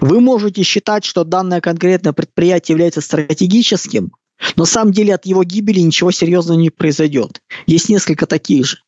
Вы 0.00 0.20
можете 0.20 0.64
считать, 0.64 1.04
что 1.04 1.22
данное 1.22 1.60
конкретное 1.60 2.12
предприятие 2.12 2.74
является 2.74 3.00
стратегическим, 3.00 4.12
но 4.56 4.62
на 4.62 4.66
самом 4.66 4.92
деле 4.92 5.14
от 5.14 5.26
его 5.26 5.44
гибели 5.44 5.80
ничего 5.80 6.10
серьезного 6.10 6.58
не 6.58 6.70
произойдет. 6.70 7.42
Есть 7.66 7.88
несколько 7.88 8.26
таких 8.26 8.66
же. 8.66 8.78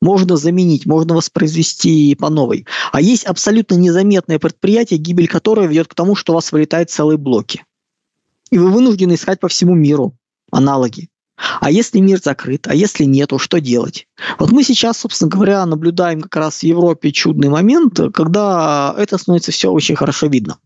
Можно 0.00 0.38
заменить, 0.38 0.86
можно 0.86 1.14
воспроизвести 1.14 2.14
по 2.14 2.30
новой. 2.30 2.64
А 2.92 3.02
есть 3.02 3.24
абсолютно 3.24 3.74
незаметное 3.74 4.38
предприятие, 4.38 4.98
гибель 4.98 5.28
которого 5.28 5.66
ведет 5.66 5.88
к 5.88 5.94
тому, 5.94 6.14
что 6.14 6.32
у 6.32 6.36
вас 6.36 6.50
вылетают 6.52 6.90
целые 6.90 7.18
блоки 7.18 7.62
и 8.50 8.58
вы 8.58 8.70
вынуждены 8.70 9.14
искать 9.14 9.40
по 9.40 9.48
всему 9.48 9.74
миру 9.74 10.16
аналоги. 10.50 11.08
А 11.60 11.70
если 11.70 12.00
мир 12.00 12.20
закрыт, 12.22 12.66
а 12.68 12.74
если 12.74 13.04
нету, 13.04 13.38
что 13.38 13.60
делать? 13.60 14.06
Вот 14.38 14.50
мы 14.50 14.62
сейчас, 14.62 14.98
собственно 14.98 15.30
говоря, 15.30 15.64
наблюдаем 15.64 16.20
как 16.20 16.36
раз 16.36 16.58
в 16.58 16.64
Европе 16.64 17.12
чудный 17.12 17.48
момент, 17.48 17.98
когда 18.12 18.94
это 18.98 19.16
становится 19.16 19.52
все 19.52 19.70
очень 19.70 19.96
хорошо 19.96 20.26
видно. 20.26 20.58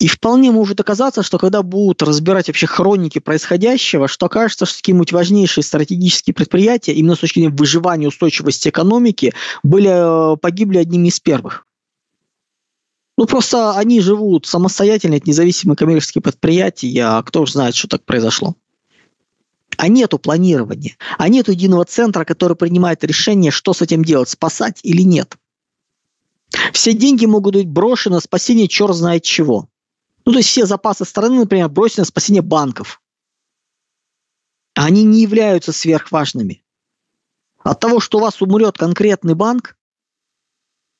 И 0.00 0.08
вполне 0.08 0.50
может 0.50 0.80
оказаться, 0.80 1.22
что 1.22 1.38
когда 1.38 1.62
будут 1.62 2.02
разбирать 2.02 2.48
вообще 2.48 2.66
хроники 2.66 3.18
происходящего, 3.18 4.08
что 4.08 4.26
окажется, 4.26 4.64
что 4.64 4.78
какие-нибудь 4.78 5.12
важнейшие 5.12 5.62
стратегические 5.62 6.32
предприятия, 6.32 6.94
именно 6.94 7.16
с 7.16 7.18
точки 7.18 7.40
зрения 7.40 7.54
выживания 7.54 8.08
устойчивости 8.08 8.70
экономики, 8.70 9.34
были, 9.62 10.34
э, 10.34 10.36
погибли 10.38 10.78
одними 10.78 11.08
из 11.08 11.20
первых. 11.20 11.66
Ну, 13.20 13.26
просто 13.26 13.76
они 13.76 14.00
живут 14.00 14.46
самостоятельно, 14.46 15.16
это 15.16 15.28
независимые 15.28 15.76
коммерческие 15.76 16.22
предприятия, 16.22 17.04
а 17.04 17.22
кто 17.22 17.44
же 17.44 17.52
знает, 17.52 17.74
что 17.74 17.86
так 17.86 18.02
произошло. 18.02 18.56
А 19.76 19.88
нету 19.88 20.18
планирования, 20.18 20.96
а 21.18 21.28
нету 21.28 21.50
единого 21.52 21.84
центра, 21.84 22.24
который 22.24 22.56
принимает 22.56 23.04
решение, 23.04 23.50
что 23.50 23.74
с 23.74 23.82
этим 23.82 24.06
делать, 24.06 24.30
спасать 24.30 24.80
или 24.84 25.02
нет. 25.02 25.36
Все 26.72 26.94
деньги 26.94 27.26
могут 27.26 27.56
быть 27.56 27.68
брошены 27.68 28.14
на 28.14 28.20
спасение 28.22 28.68
черт 28.68 28.96
знает 28.96 29.22
чего. 29.22 29.68
Ну, 30.24 30.32
то 30.32 30.38
есть 30.38 30.48
все 30.48 30.64
запасы 30.64 31.04
страны, 31.04 31.40
например, 31.40 31.68
бросены 31.68 32.04
на 32.04 32.06
спасение 32.06 32.40
банков. 32.40 33.02
А 34.74 34.86
они 34.86 35.04
не 35.04 35.20
являются 35.20 35.72
сверхважными. 35.72 36.64
От 37.64 37.80
того, 37.80 38.00
что 38.00 38.16
у 38.16 38.22
вас 38.22 38.40
умрет 38.40 38.78
конкретный 38.78 39.34
банк, 39.34 39.76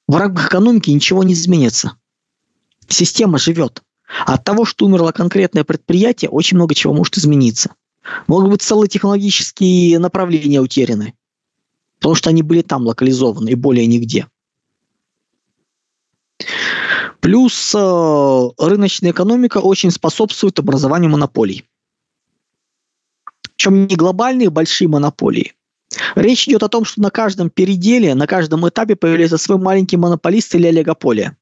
в 0.06 0.16
рамках 0.16 0.48
экономики 0.48 0.90
ничего 0.90 1.24
не 1.24 1.32
изменится 1.32 1.96
система 2.92 3.38
живет. 3.38 3.82
А 4.26 4.34
от 4.34 4.44
того, 4.44 4.64
что 4.64 4.86
умерло 4.86 5.12
конкретное 5.12 5.64
предприятие, 5.64 6.30
очень 6.30 6.56
много 6.56 6.74
чего 6.74 6.92
может 6.92 7.16
измениться. 7.16 7.74
Могут 8.26 8.50
быть 8.50 8.62
целые 8.62 8.88
технологические 8.88 9.98
направления 9.98 10.60
утеряны, 10.60 11.14
потому 11.98 12.14
что 12.14 12.30
они 12.30 12.42
были 12.42 12.62
там 12.62 12.86
локализованы 12.86 13.50
и 13.50 13.54
более 13.54 13.86
нигде. 13.86 14.26
Плюс 17.20 17.74
э, 17.74 18.48
рыночная 18.58 19.12
экономика 19.12 19.58
очень 19.58 19.90
способствует 19.90 20.58
образованию 20.58 21.10
монополий. 21.10 21.64
Причем 23.56 23.86
не 23.86 23.94
глобальные 23.94 24.48
большие 24.48 24.88
монополии. 24.88 25.52
Речь 26.14 26.48
идет 26.48 26.62
о 26.62 26.68
том, 26.68 26.86
что 26.86 27.02
на 27.02 27.10
каждом 27.10 27.50
переделе, 27.50 28.14
на 28.14 28.26
каждом 28.26 28.66
этапе 28.66 28.96
появляется 28.96 29.36
свой 29.36 29.58
маленький 29.58 29.98
монополист 29.98 30.54
или 30.54 30.66
олигополия. 30.66 31.36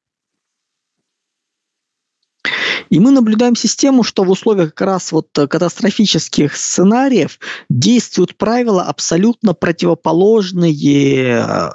И 2.89 2.99
мы 2.99 3.11
наблюдаем 3.11 3.55
систему, 3.55 4.03
что 4.03 4.23
в 4.23 4.29
условиях 4.29 4.73
как 4.73 4.87
раз 4.87 5.11
вот 5.11 5.27
э, 5.37 5.47
катастрофических 5.47 6.55
сценариев 6.55 7.39
действуют 7.69 8.35
правила 8.35 8.83
абсолютно 8.83 9.53
противоположные 9.53 11.45
э, 11.45 11.69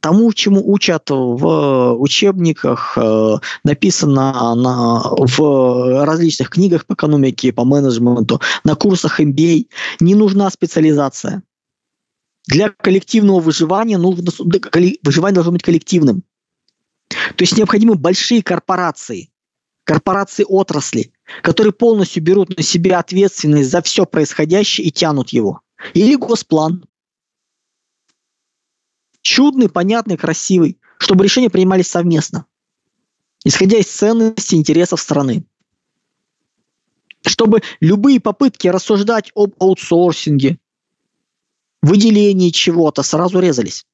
тому, 0.00 0.32
чему 0.32 0.62
учат 0.72 1.10
в 1.10 1.94
учебниках, 1.94 2.96
э, 2.96 3.36
написано 3.64 4.54
на, 4.54 5.02
в 5.02 6.04
различных 6.04 6.50
книгах 6.50 6.86
по 6.86 6.94
экономике, 6.94 7.52
по 7.52 7.64
менеджменту, 7.64 8.40
на 8.62 8.76
курсах 8.76 9.20
MBA. 9.20 9.66
Не 10.00 10.14
нужна 10.14 10.48
специализация. 10.50 11.42
Для 12.46 12.68
коллективного 12.70 13.40
выживания 13.40 13.98
нужно, 13.98 14.30
выживание 15.02 15.34
должно 15.34 15.52
быть 15.52 15.64
коллективным. 15.64 16.22
То 17.08 17.42
есть 17.42 17.56
необходимы 17.56 17.96
большие 17.96 18.42
корпорации, 18.42 19.30
корпорации 19.86 20.44
отрасли, 20.46 21.12
которые 21.42 21.72
полностью 21.72 22.22
берут 22.22 22.54
на 22.56 22.62
себя 22.62 22.98
ответственность 22.98 23.70
за 23.70 23.80
все 23.82 24.04
происходящее 24.04 24.88
и 24.88 24.90
тянут 24.90 25.30
его. 25.30 25.60
Или 25.94 26.16
госплан. 26.16 26.84
Чудный, 29.22 29.68
понятный, 29.68 30.16
красивый, 30.16 30.78
чтобы 30.98 31.24
решения 31.24 31.50
принимались 31.50 31.86
совместно, 31.86 32.46
исходя 33.44 33.78
из 33.78 33.86
ценностей 33.86 34.56
и 34.56 34.58
интересов 34.58 35.00
страны. 35.00 35.44
Чтобы 37.24 37.62
любые 37.80 38.20
попытки 38.20 38.68
рассуждать 38.68 39.30
об 39.34 39.54
аутсорсинге, 39.60 40.58
выделении 41.82 42.50
чего-то 42.50 43.02
сразу 43.02 43.38
резались 43.38 43.84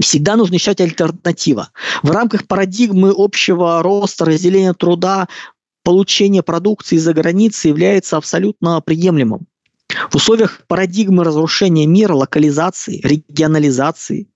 всегда 0.00 0.36
нужно 0.36 0.56
искать 0.56 0.80
альтернатива. 0.80 1.70
В 2.02 2.10
рамках 2.10 2.46
парадигмы 2.46 3.12
общего 3.16 3.82
роста, 3.82 4.24
разделения 4.24 4.74
труда, 4.74 5.28
получение 5.82 6.42
продукции 6.42 6.96
за 6.96 7.12
границей 7.14 7.68
является 7.70 8.16
абсолютно 8.16 8.80
приемлемым. 8.80 9.46
В 10.10 10.16
условиях 10.16 10.62
парадигмы 10.66 11.24
разрушения 11.24 11.86
мира, 11.86 12.14
локализации, 12.14 13.00
регионализации 13.02 14.28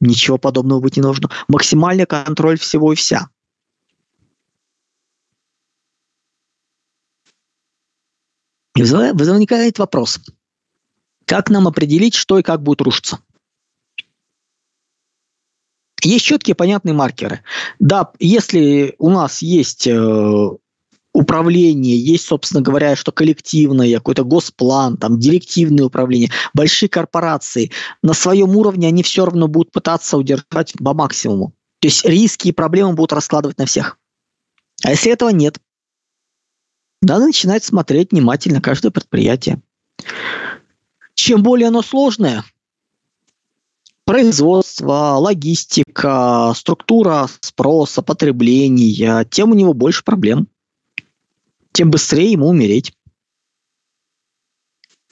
ничего 0.00 0.36
подобного 0.36 0.80
быть 0.80 0.96
не 0.96 1.02
нужно. 1.02 1.30
Максимальный 1.48 2.06
контроль 2.06 2.58
всего 2.58 2.92
и 2.92 2.96
вся. 2.96 3.28
И 8.74 8.82
возникает 8.82 9.78
вопрос. 9.78 10.20
Как 11.26 11.50
нам 11.50 11.68
определить, 11.68 12.14
что 12.14 12.38
и 12.38 12.42
как 12.42 12.62
будет 12.62 12.80
рушиться? 12.80 13.20
Есть 16.04 16.24
четкие 16.24 16.54
понятные 16.54 16.94
маркеры. 16.94 17.40
Да, 17.78 18.10
если 18.18 18.94
у 18.98 19.10
нас 19.10 19.40
есть 19.40 19.86
э, 19.86 20.48
управление, 21.12 21.96
есть, 21.96 22.26
собственно 22.26 22.60
говоря, 22.60 22.96
что 22.96 23.12
коллективное, 23.12 23.94
какой-то 23.94 24.24
госплан, 24.24 24.96
там, 24.96 25.18
директивное 25.18 25.84
управление, 25.84 26.30
большие 26.54 26.88
корпорации, 26.88 27.70
на 28.02 28.14
своем 28.14 28.56
уровне 28.56 28.88
они 28.88 29.02
все 29.02 29.24
равно 29.24 29.46
будут 29.46 29.72
пытаться 29.72 30.16
удержать 30.16 30.72
по 30.82 30.94
максимуму. 30.94 31.52
То 31.80 31.88
есть 31.88 32.04
риски 32.04 32.48
и 32.48 32.52
проблемы 32.52 32.94
будут 32.94 33.12
раскладывать 33.12 33.58
на 33.58 33.66
всех. 33.66 33.98
А 34.84 34.90
если 34.90 35.12
этого 35.12 35.30
нет, 35.30 35.58
надо 37.00 37.26
начинать 37.26 37.64
смотреть 37.64 38.12
внимательно 38.12 38.60
каждое 38.60 38.90
предприятие. 38.90 39.60
Чем 41.14 41.42
более 41.42 41.68
оно 41.68 41.82
сложное, 41.82 42.44
производство, 44.04 45.16
логистика, 45.18 46.52
структура 46.56 47.28
спроса, 47.40 48.02
потребления, 48.02 49.24
тем 49.30 49.50
у 49.50 49.54
него 49.54 49.74
больше 49.74 50.04
проблем. 50.04 50.48
Тем 51.72 51.90
быстрее 51.90 52.32
ему 52.32 52.48
умереть. 52.48 52.92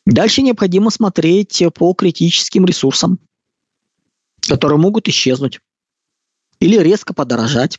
Дальше 0.04 0.42
необходимо 0.42 0.90
смотреть 0.90 1.62
по 1.74 1.94
критическим 1.94 2.64
ресурсам, 2.64 3.18
которые 4.40 4.78
могут 4.78 5.08
исчезнуть 5.08 5.60
или 6.58 6.76
резко 6.78 7.14
подорожать. 7.14 7.78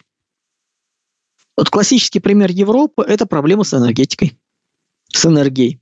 Вот 1.58 1.70
классический 1.70 2.20
пример 2.20 2.52
Европы– 2.52 3.04
это 3.08 3.26
проблема 3.26 3.64
с 3.64 3.74
энергетикой, 3.74 4.40
с 5.10 5.26
энергией. 5.26 5.81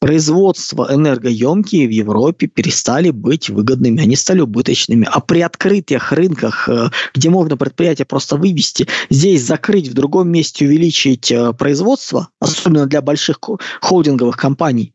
Производства 0.00 0.88
энергоемкие 0.90 1.86
в 1.86 1.90
Европе 1.90 2.46
перестали 2.46 3.10
быть 3.10 3.50
выгодными, 3.50 4.02
они 4.02 4.16
стали 4.16 4.40
убыточными. 4.40 5.08
А 5.10 5.20
при 5.20 5.40
открытых 5.40 6.12
рынках, 6.12 6.68
э, 6.68 6.90
где 7.14 7.30
можно 7.30 7.56
предприятие 7.56 8.06
просто 8.06 8.36
вывести, 8.36 8.86
здесь 9.10 9.42
закрыть, 9.42 9.88
в 9.88 9.94
другом 9.94 10.30
месте 10.30 10.66
увеличить 10.66 11.30
э, 11.32 11.52
производство, 11.52 12.28
особенно 12.40 12.86
для 12.86 13.02
больших 13.02 13.40
холдинговых 13.80 14.36
компаний, 14.36 14.94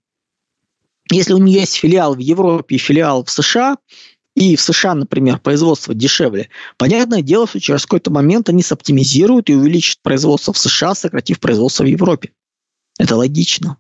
если 1.12 1.34
у 1.34 1.38
нее 1.38 1.62
есть 1.62 1.76
филиал 1.76 2.16
в 2.16 2.20
Европе 2.20 2.76
и 2.76 2.80
филиал 2.80 3.26
в 3.26 3.30
США, 3.30 3.78
и 4.36 4.56
в 4.56 4.62
США, 4.62 4.96
например, 4.96 5.40
производство 5.40 5.94
дешевле, 5.94 6.50
понятное 6.78 7.22
дело, 7.22 7.46
что 7.46 7.60
через 7.60 7.86
какой-то 7.86 8.10
момент 8.10 8.50
они 8.50 8.64
соптимизируют 8.64 9.50
и 9.50 9.56
увеличат 9.56 10.00
производство 10.02 10.54
в 10.54 10.58
США, 10.58 10.96
сократив 10.96 11.40
производство 11.40 11.84
в 11.84 11.88
Европе. 11.88 12.32
Это 12.98 13.16
логично. 13.16 13.78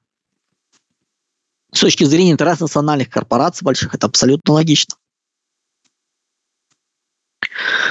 С 1.73 1.79
точки 1.79 2.03
зрения 2.03 2.37
транснациональных 2.37 3.09
корпораций 3.09 3.65
больших 3.65 3.95
это 3.95 4.07
абсолютно 4.07 4.53
логично. 4.53 4.95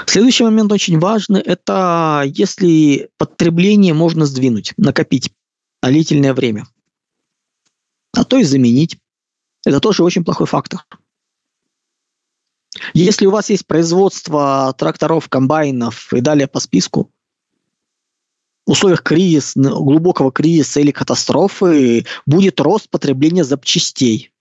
Следующий 0.07 0.45
момент 0.45 0.73
очень 0.73 0.99
важный– 0.99 1.41
это 1.43 2.23
если 2.27 3.11
потребление 3.19 3.95
можно 3.95 4.27
сдвинуть, 4.27 4.75
накопить 4.77 5.33
на 5.83 5.91
длительное 5.91 6.35
время, 6.35 6.67
а 8.13 8.25
то 8.25 8.37
и 8.37 8.45
заменить. 8.45 8.99
Это 9.65 9.81
тоже 9.81 10.03
очень 10.03 10.25
плохой 10.25 10.47
фактор. 10.47 10.85
Если 12.95 13.27
у 13.27 13.31
вас 13.31 13.51
есть 13.51 13.67
производство 13.67 14.75
тракторов, 14.77 15.29
комбайнов 15.29 16.13
и 16.13 16.21
далее 16.21 16.49
по 16.49 16.59
списку, 16.59 17.12
условиях 18.67 19.03
кризиса, 19.03 19.59
глубокого 19.61 20.33
кризиса 20.33 20.81
или 20.81 20.91
катастрофы 20.91 22.07
будет 22.27 22.61
рост 22.61 22.89
потребления 22.91 23.45
запчастей. 23.45 24.33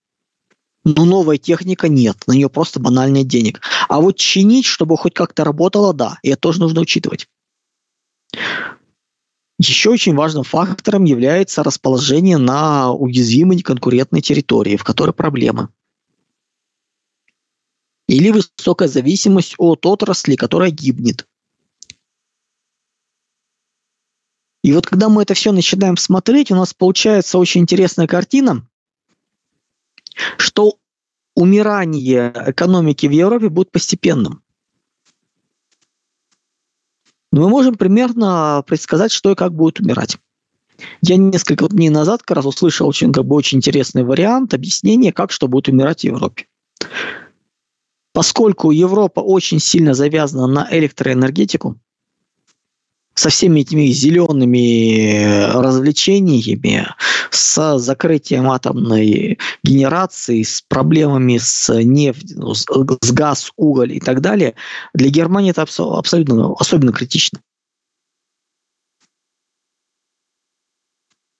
Но 0.84 1.06
новая 1.06 1.38
техника 1.38 1.88
нет, 1.88 2.18
на 2.25 2.34
нее 2.34 2.50
просто 2.50 2.80
банальный 2.80 3.24
денег. 3.24 3.62
А 3.88 4.01
вот 4.01 4.18
чинить, 4.18 4.66
чтобы 4.66 4.98
хоть 4.98 5.13
как-то 5.13 5.44
работало, 5.44 5.94
да, 5.94 6.18
и 6.24 6.30
это 6.30 6.42
тоже 6.42 6.60
нужно 6.60 6.82
учитывать. 6.82 7.28
Еще 9.60 9.91
очень 9.91 10.15
важным 10.15 10.43
фактором 10.43 11.04
является 11.04 11.62
расположение 11.62 12.38
на 12.38 12.91
уязвимой 12.91 13.62
конкурентной 13.62 14.22
территории, 14.22 14.76
в 14.76 14.84
которой 14.84 15.12
проблемы. 15.12 15.69
Или 18.08 18.32
высокая 18.32 18.88
зависимость 18.88 19.54
от 19.60 19.86
отрасли, 19.86 20.36
которая 20.36 20.72
гибнет. 20.72 21.28
И 24.63 24.74
вот 24.74 24.86
когда 24.86 25.10
мы 25.10 25.24
это 25.24 25.34
все 25.34 25.52
начинаем 25.52 25.97
смотреть, 25.97 26.52
у 26.52 26.56
нас 26.56 26.74
получается 26.74 27.39
очень 27.39 27.62
интересная 27.62 28.08
картина, 28.08 28.67
что 30.38 30.78
умирание 31.36 32.32
экономики 32.47 33.08
в 33.08 33.12
Европе 33.12 33.50
будет 33.50 33.71
постепенным. 33.71 34.43
Но 37.32 37.41
мы 37.41 37.50
можем 37.50 37.76
примерно 37.76 38.63
предсказать, 38.67 39.12
что 39.12 39.32
и 39.32 39.36
как 39.36 39.54
будет 39.54 39.80
умирать. 39.80 40.17
Я 41.02 41.15
несколько 41.17 41.67
дней 41.67 41.89
назад 41.89 42.24
как 42.24 42.38
раз 42.38 42.45
услышал 42.45 42.88
очень, 42.88 43.13
как 43.13 43.26
бы, 43.26 43.36
очень 43.36 43.60
интересный 43.60 44.04
вариант 44.04 44.54
объяснения, 44.54 45.13
как 45.13 45.32
что 45.32 45.47
будет 45.47 45.69
умирать 45.69 46.02
в 46.02 46.04
Европе. 46.06 46.47
Поскольку 48.13 48.71
Европа 48.71 49.21
очень 49.21 49.60
сильно 49.60 49.93
завязана 49.93 50.47
на 50.47 50.67
электроэнергетику, 50.69 51.80
со 53.21 53.29
всеми 53.29 53.60
этими 53.60 53.86
зелеными 53.86 55.13
э, 55.13 55.51
развлечениями, 55.51 56.88
с 57.29 57.77
закрытием 57.77 58.49
атомной 58.49 59.38
генерации, 59.62 60.41
с 60.41 60.63
проблемами 60.67 61.38
с 61.38 61.71
нефть, 61.84 62.34
ну, 62.36 62.55
с 62.55 63.12
газ, 63.12 63.51
уголь 63.57 63.93
и 63.93 63.99
так 63.99 64.21
далее, 64.21 64.55
для 64.95 65.10
Германии 65.10 65.51
это 65.51 65.62
абсолютно 65.62 66.53
особенно 66.53 66.91
критично. 66.91 67.39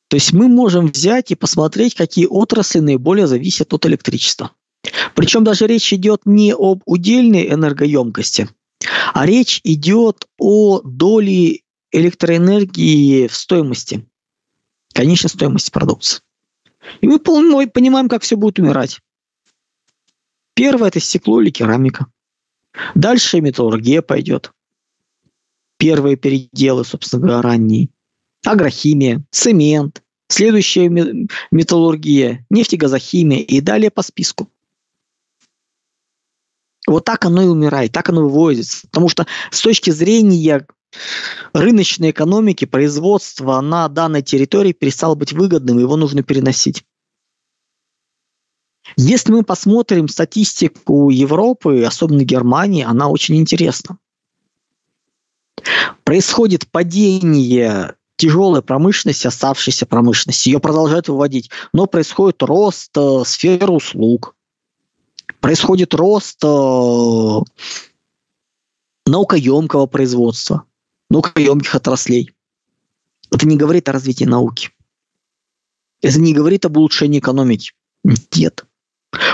То 0.08 0.18
есть 0.18 0.34
мы 0.34 0.50
можем 0.50 0.88
взять 0.88 1.32
и 1.32 1.36
посмотреть, 1.36 1.96
какие 1.96 2.28
отрасли 2.28 2.80
наиболее 2.80 3.26
зависят 3.26 3.74
от 3.74 3.88
электричества. 3.88 4.52
Причем 5.16 5.44
даже 5.44 5.66
речь 5.66 5.92
идет 5.94 6.22
не 6.26 6.54
об 6.54 6.84
удельной 6.86 7.52
энергоемкости, 7.52 8.50
а 9.16 9.26
речь 9.26 9.62
идет 9.64 10.28
о 10.38 10.82
доле 10.84 11.62
электроэнергии 11.92 13.28
в 13.28 13.36
стоимости, 13.36 14.08
конечной 14.94 15.30
стоимости 15.30 15.72
продукции. 15.72 16.22
И 17.02 17.08
мы 17.08 17.20
понимаем, 17.20 18.10
как 18.10 18.24
все 18.24 18.36
будет 18.36 18.60
умирать. 18.60 19.00
Первое– 20.54 20.88
это 20.90 21.00
стекло 21.00 21.42
или 21.42 21.50
керамика. 21.50 22.08
Дальше 22.96 23.42
металлургия 23.42 24.02
пойдет. 24.02 24.52
Первые 25.78 26.16
переделы, 26.16 26.86
собственно 26.86 27.22
говоря, 27.22 27.42
ранние. 27.42 27.90
Агрохимия, 28.46 29.24
цемент. 29.32 30.04
Следующая 30.28 30.90
металлургия, 31.52 32.46
нефтегазохимия 32.50 33.40
и 33.40 33.60
далее 33.60 33.92
по 33.92 34.02
списку. 34.02 34.50
Вот 36.88 37.06
так 37.06 37.26
оно 37.26 37.44
и 37.44 37.48
умирает, 37.48 37.92
так 37.92 38.10
оно 38.10 38.24
выводится. 38.24 38.88
Потому 38.88 39.10
что 39.10 39.28
с 39.52 39.62
точки 39.62 39.90
зрения 39.92 40.66
рыночной 41.54 42.12
экономики 42.12 42.66
производство 42.66 43.60
на 43.62 43.88
данной 43.88 44.22
территории 44.22 44.74
перестало 44.74 45.16
быть 45.16 45.34
выгодным, 45.34 45.80
его 45.80 45.96
нужно 45.96 46.24
переносить. 46.24 46.84
Если 48.98 49.32
мы 49.32 49.44
посмотрим 49.44 50.08
статистику 50.08 51.10
Европы, 51.10 51.84
особенно 51.84 52.24
Германии, 52.24 52.84
она 52.84 53.10
очень 53.10 53.38
интересна. 53.38 53.98
Происходит 56.04 56.70
падение 56.70 57.96
тяжелой 58.18 58.62
промышленности, 58.62 59.28
оставшейся 59.28 59.86
промышленности. 59.86 60.50
Ее 60.50 60.60
продолжают 60.60 61.08
выводить. 61.08 61.50
Но 61.74 61.86
происходит 61.88 62.44
рост 62.44 62.92
э, 62.96 63.24
сферы 63.26 63.72
услуг. 63.72 64.36
Происходит 65.40 65.94
рост 65.94 66.44
э, 66.44 67.40
наукоемкого 69.06 69.86
производства 69.88 70.66
наукоемких 71.12 71.76
отраслей. 71.76 72.32
Это 73.32 73.48
не 73.48 73.58
говорит 73.58 73.88
о 73.90 73.92
развитии 73.92 74.26
науки. 74.26 74.70
Это 76.02 76.20
не 76.20 76.34
говорит 76.34 76.66
об 76.66 76.78
улучшении 76.78 77.20
экономики. 77.20 77.74
Нет. 78.36 78.66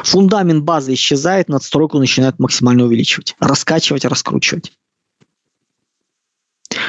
Фундамент 0.03 0.63
базы 0.63 0.93
исчезает, 0.93 1.49
надстройку 1.49 1.99
начинают 1.99 2.39
максимально 2.39 2.85
увеличивать, 2.85 3.35
раскачивать, 3.39 4.05
раскручивать. 4.05 4.73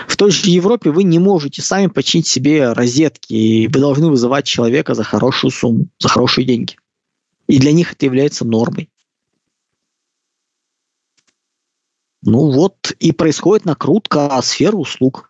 В 0.09 0.17
той 0.17 0.31
же 0.31 0.51
Европе 0.51 0.91
вы 0.91 1.05
не 1.05 1.19
можете 1.19 1.63
сами 1.63 1.87
починить 1.87 2.27
себе 2.27 2.73
розетки, 2.73 3.35
и 3.35 3.69
вы 3.69 3.81
должны 3.81 4.09
вызывать 4.09 4.47
человека 4.47 4.95
за 4.95 5.05
хорошую 5.05 5.51
сумму, 5.51 5.89
за 5.99 6.09
хорошие 6.09 6.47
деньги. 6.47 6.77
И 7.47 7.59
для 7.59 7.73
них 7.73 7.93
это 7.93 8.07
является 8.07 8.45
нормой. 8.45 8.91
Ну 12.23 12.51
вот 12.51 12.93
и 12.99 13.13
происходит 13.13 13.65
накрутка 13.65 14.41
сферы 14.43 14.77
услуг. 14.77 15.29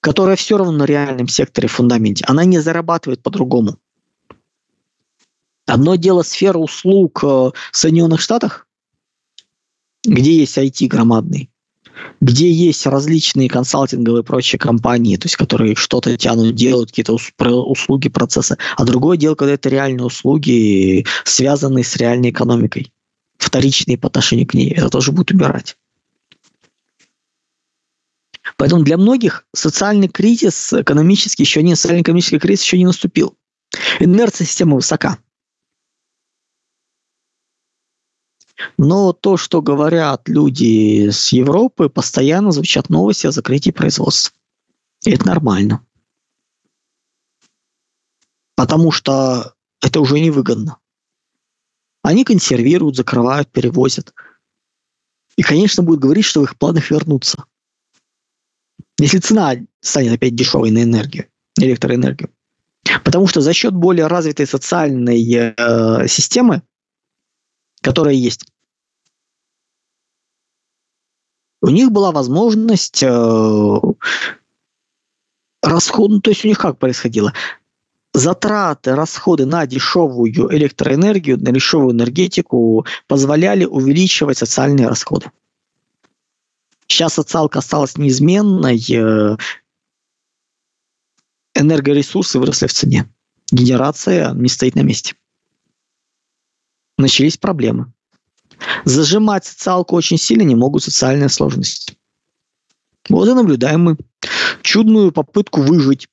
которая 0.00 0.36
все 0.36 0.56
равно 0.56 0.72
на 0.72 0.84
реальном 0.84 1.28
секторе 1.28 1.68
в 1.68 1.72
фундаменте, 1.72 2.24
она 2.26 2.44
не 2.44 2.58
зарабатывает 2.58 3.22
по-другому. 3.22 3.76
Одно 5.66 5.94
дело 5.94 6.22
сфера 6.22 6.58
услуг 6.58 7.22
э, 7.22 7.26
в 7.26 7.52
Соединенных 7.72 8.20
Штатах, 8.20 8.66
где 10.04 10.34
есть 10.34 10.56
IT 10.56 10.88
громадный, 10.88 11.50
где 12.20 12.50
есть 12.50 12.86
различные 12.86 13.48
консалтинговые 13.48 14.22
и 14.22 14.24
прочие 14.24 14.58
компании, 14.58 15.16
то 15.16 15.26
есть 15.26 15.36
которые 15.36 15.76
что-то 15.76 16.16
тянут, 16.16 16.54
делают 16.54 16.90
какие-то 16.90 17.12
услуги, 17.12 18.08
процессы. 18.08 18.56
А 18.76 18.84
другое 18.84 19.16
дело, 19.16 19.34
когда 19.34 19.54
это 19.54 19.68
реальные 19.68 20.06
услуги, 20.06 21.06
связанные 21.24 21.84
с 21.84 21.94
реальной 21.96 22.30
экономикой, 22.30 22.90
вторичные 23.42 23.98
по 23.98 24.08
отношению 24.08 24.46
к 24.46 24.54
ней. 24.54 24.70
Это 24.70 24.90
тоже 24.90 25.12
будет 25.12 25.30
убирать. 25.32 25.76
Поэтому 28.56 28.82
для 28.82 28.96
многих 28.96 29.46
социальный 29.54 30.08
кризис 30.08 30.72
экономический 30.72 31.42
еще 31.42 31.62
не, 31.62 31.74
социально-экономический 31.74 32.38
кризис 32.38 32.64
еще 32.64 32.78
не 32.78 32.86
наступил. 32.86 33.36
Инерция 33.98 34.46
системы 34.46 34.76
высока. 34.76 35.18
Но 38.76 39.12
то, 39.12 39.36
что 39.36 39.62
говорят 39.62 40.28
люди 40.28 41.08
с 41.08 41.32
Европы, 41.32 41.88
постоянно 41.88 42.52
звучат 42.52 42.90
новости 42.90 43.26
о 43.26 43.32
закрытии 43.32 43.70
производства. 43.70 44.36
И 45.04 45.10
это 45.10 45.26
нормально. 45.26 45.86
Потому 48.54 48.92
что 48.92 49.54
это 49.80 50.00
уже 50.00 50.20
невыгодно. 50.20 50.76
Они 52.02 52.24
консервируют, 52.24 52.96
закрывают, 52.96 53.50
перевозят. 53.50 54.14
И, 55.36 55.42
конечно, 55.42 55.82
будут 55.82 56.00
говорить, 56.00 56.24
что 56.24 56.40
в 56.40 56.44
их 56.44 56.56
планах 56.56 56.90
вернуться. 56.90 57.44
Если 58.98 59.18
цена 59.18 59.54
станет 59.80 60.12
опять 60.12 60.34
дешевой 60.34 60.70
на 60.70 60.82
энергию, 60.82 61.26
электроэнергию. 61.58 62.30
Потому 63.04 63.26
что 63.26 63.40
за 63.40 63.52
счет 63.52 63.74
более 63.74 64.06
развитой 64.06 64.46
социальной 64.46 65.22
э, 65.22 66.08
системы, 66.08 66.62
которая 67.82 68.14
есть, 68.14 68.46
у 71.62 71.68
них 71.68 71.90
была 71.90 72.10
возможность 72.10 73.02
э, 73.02 73.80
расход, 75.62 76.10
ну, 76.10 76.20
то 76.20 76.30
есть 76.30 76.44
у 76.44 76.48
них 76.48 76.58
как 76.58 76.78
происходило? 76.78 77.32
Затраты, 78.12 78.96
расходы 78.96 79.46
на 79.46 79.66
дешевую 79.66 80.32
электроэнергию, 80.54 81.38
на 81.38 81.52
дешевую 81.52 81.92
энергетику 81.92 82.84
позволяли 83.06 83.64
увеличивать 83.64 84.38
социальные 84.38 84.88
расходы. 84.88 85.30
Сейчас 86.88 87.14
социалка 87.14 87.60
осталась 87.60 87.96
неизменной, 87.96 88.84
э, 88.90 89.36
энергоресурсы 91.54 92.40
выросли 92.40 92.66
в 92.66 92.72
цене. 92.72 93.08
Генерация 93.52 94.32
не 94.32 94.48
стоит 94.48 94.74
на 94.74 94.80
месте. 94.80 95.14
Начались 96.98 97.36
проблемы. 97.36 97.92
Зажимать 98.84 99.44
социалку 99.44 99.94
очень 99.94 100.18
сильно 100.18 100.42
не 100.42 100.56
могут 100.56 100.82
социальные 100.82 101.28
сложности. 101.28 101.96
Вот 103.08 103.28
и 103.28 103.34
наблюдаем 103.34 103.82
мы 103.82 103.96
чудную 104.62 105.12
попытку 105.12 105.62
выжить. 105.62 106.08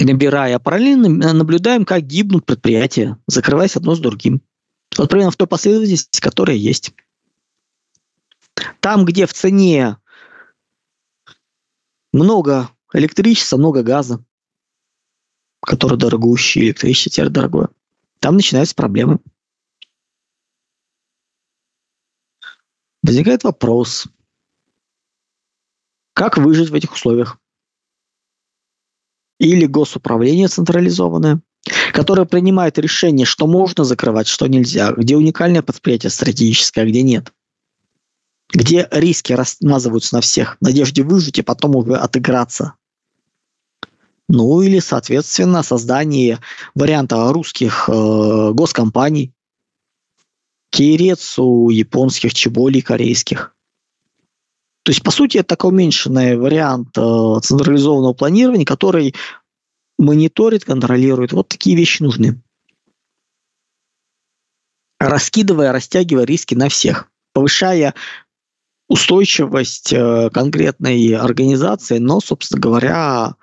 Набирая 0.00 0.58
параллельно, 0.58 1.34
наблюдаем, 1.34 1.84
как 1.84 2.02
гибнут 2.02 2.46
предприятия, 2.46 3.18
закрываясь 3.26 3.76
одно 3.76 3.94
с 3.94 4.00
другим. 4.00 4.40
Вот 4.96 5.10
примерно 5.10 5.30
в 5.30 5.36
той 5.36 5.46
последовательности, 5.46 6.20
которая 6.20 6.56
есть. 6.56 6.92
Там, 8.80 9.04
где 9.04 9.26
в 9.26 9.34
цене 9.34 9.98
много 12.12 12.70
электричества, 12.94 13.58
много 13.58 13.82
газа, 13.82 14.24
который 15.60 15.98
дорогущий, 15.98 16.62
электричество 16.62 17.10
теперь 17.10 17.28
дорогое, 17.28 17.68
там 18.20 18.36
начинаются 18.36 18.74
проблемы. 18.74 19.20
Возникает 23.02 23.44
вопрос, 23.44 24.06
как 26.14 26.36
выжить 26.36 26.70
в 26.70 26.74
этих 26.74 26.92
условиях? 26.92 27.38
Или 29.40 29.64
госуправление 29.64 30.48
централизованное, 30.48 31.40
которое 31.94 32.26
принимает 32.26 32.78
решение, 32.78 33.24
что 33.24 33.46
можно 33.46 33.84
закрывать, 33.84 34.28
что 34.28 34.46
нельзя, 34.46 34.92
где 34.92 35.16
уникальное 35.16 35.62
предприятие 35.62 36.10
стратегическое, 36.10 36.82
а 36.82 36.86
где 36.86 37.02
нет. 37.02 37.32
Где 38.52 38.86
риски 38.90 39.32
размазываются 39.32 40.14
на 40.14 40.20
всех, 40.20 40.58
в 40.60 40.62
надежде 40.62 41.02
выжить 41.02 41.38
и 41.38 41.42
потом 41.42 41.74
уже 41.74 41.96
отыграться. 41.96 42.74
Ну 44.28 44.60
или, 44.60 44.78
соответственно, 44.78 45.62
создание 45.62 46.38
варианта 46.74 47.32
русских 47.32 47.88
э, 47.88 48.50
госкомпаний, 48.52 49.32
Кирец 50.70 51.38
у 51.38 51.70
японских, 51.70 52.34
чеболей 52.34 52.82
корейских. 52.82 53.56
То 54.90 54.92
есть, 54.92 55.04
по 55.04 55.12
сути, 55.12 55.38
это 55.38 55.50
такой 55.50 55.70
уменьшенный 55.70 56.36
вариант 56.36 56.98
э, 56.98 57.40
централизованного 57.44 58.12
планирования, 58.12 58.64
который 58.64 59.14
мониторит, 59.98 60.64
контролирует. 60.64 61.30
Вот 61.32 61.46
такие 61.46 61.76
вещи 61.76 62.02
нужны. 62.02 62.42
Раскидывая, 64.98 65.70
растягивая 65.70 66.24
риски 66.24 66.56
на 66.56 66.68
всех, 66.68 67.08
повышая 67.32 67.94
устойчивость 68.88 69.92
э, 69.92 70.28
конкретной 70.30 71.14
организации, 71.14 71.98
но, 71.98 72.18
собственно 72.18 72.60
говоря, 72.60 73.36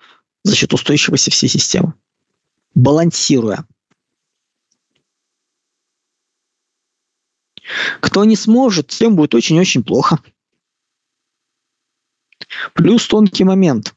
за 0.44 0.54
счет 0.54 0.74
устойчивости 0.74 1.30
всей 1.30 1.48
системы. 1.48 1.94
Балансируя. 2.76 3.66
Кто 8.02 8.26
не 8.26 8.36
сможет, 8.36 8.90
тем 8.90 9.16
будет 9.16 9.34
очень-очень 9.34 9.86
плохо. 9.86 10.20
Плюс 12.74 13.08
тонкий 13.08 13.43
момент. 13.43 13.93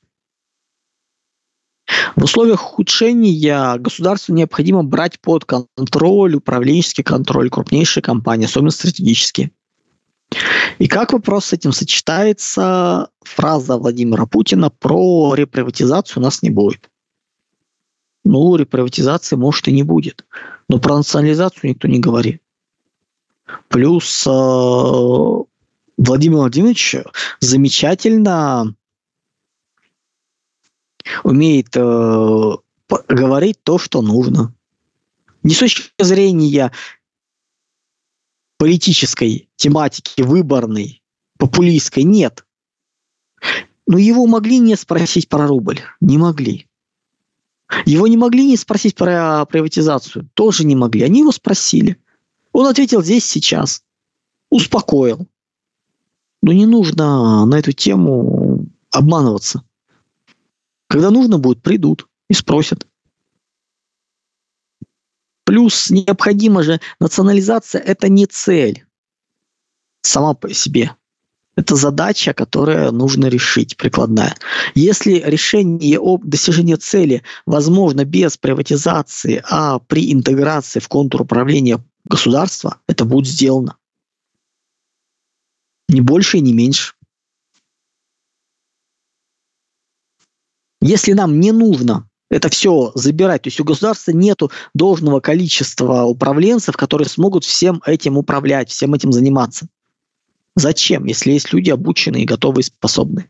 В 2.16 2.24
условиях 2.24 2.72
ухудшения 2.72 3.76
государству 3.78 4.34
необходимо 4.34 4.84
брать 4.84 5.20
под 5.20 5.44
контроль, 5.44 6.36
управленческий 6.36 7.02
контроль 7.02 7.50
крупнейшие 7.50 8.02
компании, 8.02 8.46
особенно 8.46 8.70
стратегические. 8.70 9.50
И 10.78 10.86
как 10.86 11.12
вопрос 11.12 11.46
с 11.46 11.52
этим 11.52 11.72
сочетается 11.72 13.10
фраза 13.22 13.76
Владимира 13.76 14.26
Путина 14.26 14.70
про 14.70 15.34
реприватизацию 15.34 16.22
у 16.22 16.24
нас 16.24 16.42
не 16.42 16.50
будет. 16.50 16.88
Ну, 18.24 18.54
реприватизации 18.54 19.36
может 19.36 19.66
и 19.66 19.72
не 19.72 19.82
будет. 19.82 20.24
Но 20.68 20.78
про 20.78 20.96
национализацию 20.96 21.70
никто 21.70 21.88
не 21.88 21.98
говорит. 21.98 22.42
Плюс 23.68 24.24
э, 24.26 24.30
Владимир 26.00 26.38
Владимирович 26.38 26.96
замечательно 27.40 28.74
умеет 31.24 31.76
э, 31.76 32.56
говорить 33.06 33.62
то, 33.62 33.76
что 33.76 34.00
нужно. 34.00 34.54
Не 35.42 35.52
с 35.52 35.58
точки 35.58 35.90
зрения 35.98 36.72
политической 38.56 39.50
тематики, 39.56 40.22
выборной, 40.22 41.02
популистской, 41.36 42.04
нет. 42.04 42.46
Но 43.86 43.98
его 43.98 44.26
могли 44.26 44.58
не 44.58 44.76
спросить 44.76 45.28
про 45.28 45.46
рубль. 45.46 45.80
Не 46.00 46.16
могли. 46.16 46.66
Его 47.84 48.06
не 48.06 48.16
могли 48.16 48.46
не 48.46 48.56
спросить 48.56 48.94
про 48.94 49.44
приватизацию. 49.44 50.30
Тоже 50.32 50.64
не 50.64 50.76
могли. 50.76 51.02
Они 51.02 51.20
его 51.20 51.30
спросили. 51.30 51.98
Он 52.52 52.66
ответил 52.66 53.02
здесь, 53.02 53.26
сейчас. 53.26 53.84
Успокоил. 54.48 55.28
Но 56.42 56.52
не 56.52 56.66
нужно 56.66 57.44
на 57.44 57.58
эту 57.58 57.72
тему 57.72 58.66
обманываться. 58.90 59.62
Когда 60.88 61.10
нужно 61.10 61.38
будет, 61.38 61.62
придут 61.62 62.08
и 62.28 62.34
спросят. 62.34 62.86
Плюс 65.44 65.90
необходимо 65.90 66.62
же, 66.62 66.80
национализация– 67.00 67.80
это 67.84 68.08
не 68.08 68.26
цель 68.26 68.86
сама 70.02 70.34
по 70.34 70.52
себе. 70.54 70.96
Это 71.56 71.74
задача, 71.74 72.32
которая 72.32 72.90
нужно 72.90 73.26
решить, 73.26 73.76
прикладная. 73.76 74.34
Если 74.74 75.22
решение 75.24 75.98
об 75.98 76.24
достижении 76.24 76.76
цели 76.76 77.22
возможно 77.44 78.04
без 78.04 78.36
приватизации, 78.36 79.42
а 79.50 79.78
при 79.80 80.12
интеграции 80.12 80.78
в 80.78 80.88
контур 80.88 81.22
управления 81.22 81.84
государства, 82.04 82.78
это 82.86 83.04
будет 83.04 83.26
сделано. 83.26 83.76
Не 85.90 86.00
больше 86.00 86.38
и 86.38 86.40
не 86.40 86.52
меньше. 86.52 86.94
Если 90.80 91.12
нам 91.12 91.40
не 91.40 91.50
нужно 91.50 92.08
это 92.30 92.48
все 92.48 92.92
забирать, 92.94 93.42
то 93.42 93.48
есть 93.48 93.58
у 93.58 93.64
государства 93.64 94.12
нет 94.12 94.40
должного 94.72 95.18
количества 95.18 96.04
управленцев, 96.04 96.76
которые 96.76 97.08
смогут 97.08 97.44
всем 97.44 97.82
этим 97.84 98.16
управлять, 98.16 98.70
всем 98.70 98.94
этим 98.94 99.10
заниматься. 99.10 99.66
Зачем, 100.54 101.06
если 101.06 101.32
есть 101.32 101.52
люди 101.52 101.70
обученные, 101.70 102.24
готовые 102.24 102.64
способные? 102.64 103.28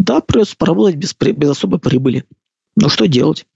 Да, 0.00 0.20
придется 0.20 0.56
поработать 0.56 0.96
без, 0.96 1.14
без 1.14 1.50
особой 1.50 1.78
прибыли. 1.78 2.24
Но 2.74 2.88
что 2.88 3.06
делать? 3.06 3.46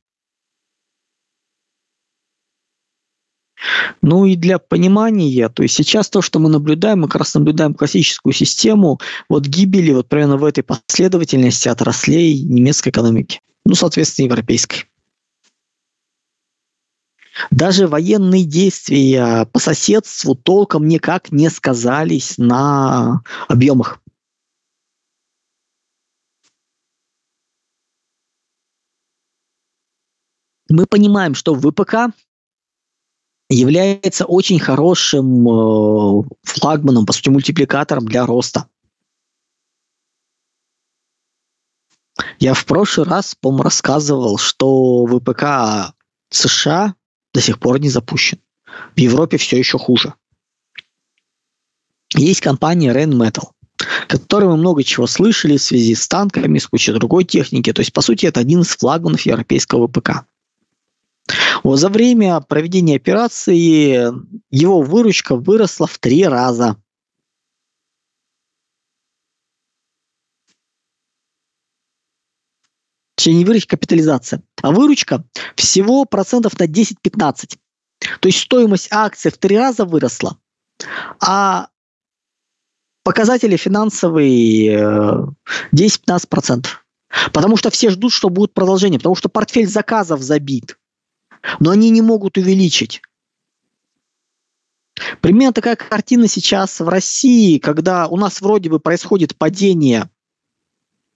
Ну 4.03 4.25
и 4.25 4.37
для 4.37 4.59
понимания, 4.59 5.49
то 5.49 5.63
есть 5.63 5.75
сейчас 5.75 6.09
то, 6.09 6.23
что 6.23 6.39
мы 6.39 6.49
наблюдаем, 6.49 7.01
мы 7.01 7.09
как 7.09 7.21
раз 7.21 7.35
наблюдаем 7.35 7.75
классическую 7.75 8.33
систему 8.33 9.01
вот 9.29 9.47
гибели 9.47 9.93
вот 9.93 10.09
примерно 10.09 10.37
в 10.37 10.45
этой 10.45 10.63
последовательности 10.63 11.69
отраслей 11.69 12.41
немецкой 12.43 12.91
экономики, 12.91 13.41
ну, 13.65 13.75
соответственно, 13.75 14.27
европейской. 14.27 14.85
Даже 17.51 17.87
военные 17.87 18.45
действия 18.45 19.47
по 19.53 19.59
соседству 19.61 20.35
толком 20.35 20.89
никак 20.89 21.31
не 21.31 21.49
сказались 21.51 22.37
на 22.37 23.23
объемах. 23.49 24.01
Мы 30.69 30.85
понимаем, 30.87 31.35
что 31.35 31.55
ВПК 31.55 32.13
является 33.49 34.27
очень 34.27 34.59
хорошим 34.59 35.49
э, 35.49 36.23
флагманом, 36.43 37.07
по 37.07 37.13
сути, 37.13 37.31
мультипликатором 37.31 38.07
для 38.07 38.27
роста. 38.27 38.69
Я 42.39 42.55
в 42.55 42.65
прошлый 42.67 43.07
раз, 43.07 43.35
по-моему, 43.35 43.63
рассказывал, 43.63 44.39
что 44.39 45.07
ВПК 45.07 45.95
США 46.31 46.95
до 47.33 47.41
сих 47.41 47.59
пор 47.59 47.81
не 47.81 47.89
запущен. 47.89 48.39
В 48.95 49.01
Европе 49.01 49.39
все 49.39 49.59
еще 49.59 49.79
хуже. 49.79 50.15
Есть 52.15 52.41
компания 52.41 52.93
Rheinmetall, 52.93 53.51
которой 54.09 54.47
мы 54.47 54.57
много 54.57 54.83
чего 54.85 55.07
слышали 55.07 55.57
в 55.57 55.63
связи 55.63 55.95
с 55.95 56.07
танками, 56.09 56.59
с 56.59 56.67
кучей 56.67 56.93
другой 56.93 57.25
техники. 57.25 57.73
То 57.73 57.81
есть, 57.81 57.93
по 57.93 58.01
сути, 58.01 58.27
это 58.27 58.41
один 58.41 58.61
из 58.61 58.77
флагманов 58.77 59.23
европейского 59.23 59.89
ВПК. 59.89 60.25
За 61.65 61.89
время 61.89 62.41
проведения 62.41 62.97
операции 62.97 64.13
его 64.51 64.83
выручка 64.83 65.37
выросла 65.37 65.87
в 65.87 65.99
три 65.99 66.25
раза. 66.27 66.77
Точнее, 73.17 73.35
не 73.35 73.45
выручка, 73.45 73.77
капитализация. 73.77 74.43
А 74.63 74.71
выручка 74.71 75.25
всего 75.57 76.05
процентов 76.05 76.59
на 76.59 76.65
10-15. 76.65 77.59
То 78.21 78.29
есть 78.29 78.39
стоимость 78.39 78.89
акций 78.93 79.33
в 79.33 79.39
три 79.39 79.59
раза 79.59 79.85
выросла, 79.85 80.39
а 81.21 81.69
показатели 83.03 83.57
финансовые 83.57 85.35
10-15%. 85.75 86.67
Э, 86.67 87.31
потому 87.33 87.57
что 87.57 87.71
все 87.71 87.91
ждут, 87.91 88.13
что 88.13 88.29
будет 88.29 88.55
продолжение, 88.55 89.01
потому 89.01 89.17
что 89.17 89.29
портфель 89.29 89.67
заказов 89.67 90.23
забит 90.23 90.78
но 91.59 91.71
они 91.71 91.91
не 91.91 92.03
могут 92.03 92.39
увеличить. 92.39 93.03
Примерно 95.21 95.53
такая 95.53 95.77
картина 95.77 96.29
сейчас 96.29 96.81
в 96.81 96.89
России, 96.89 97.59
когда 97.59 98.09
у 98.09 98.17
нас 98.17 98.41
вроде 98.41 98.69
бы 98.69 98.81
происходит 98.81 99.37
падение 99.37 100.11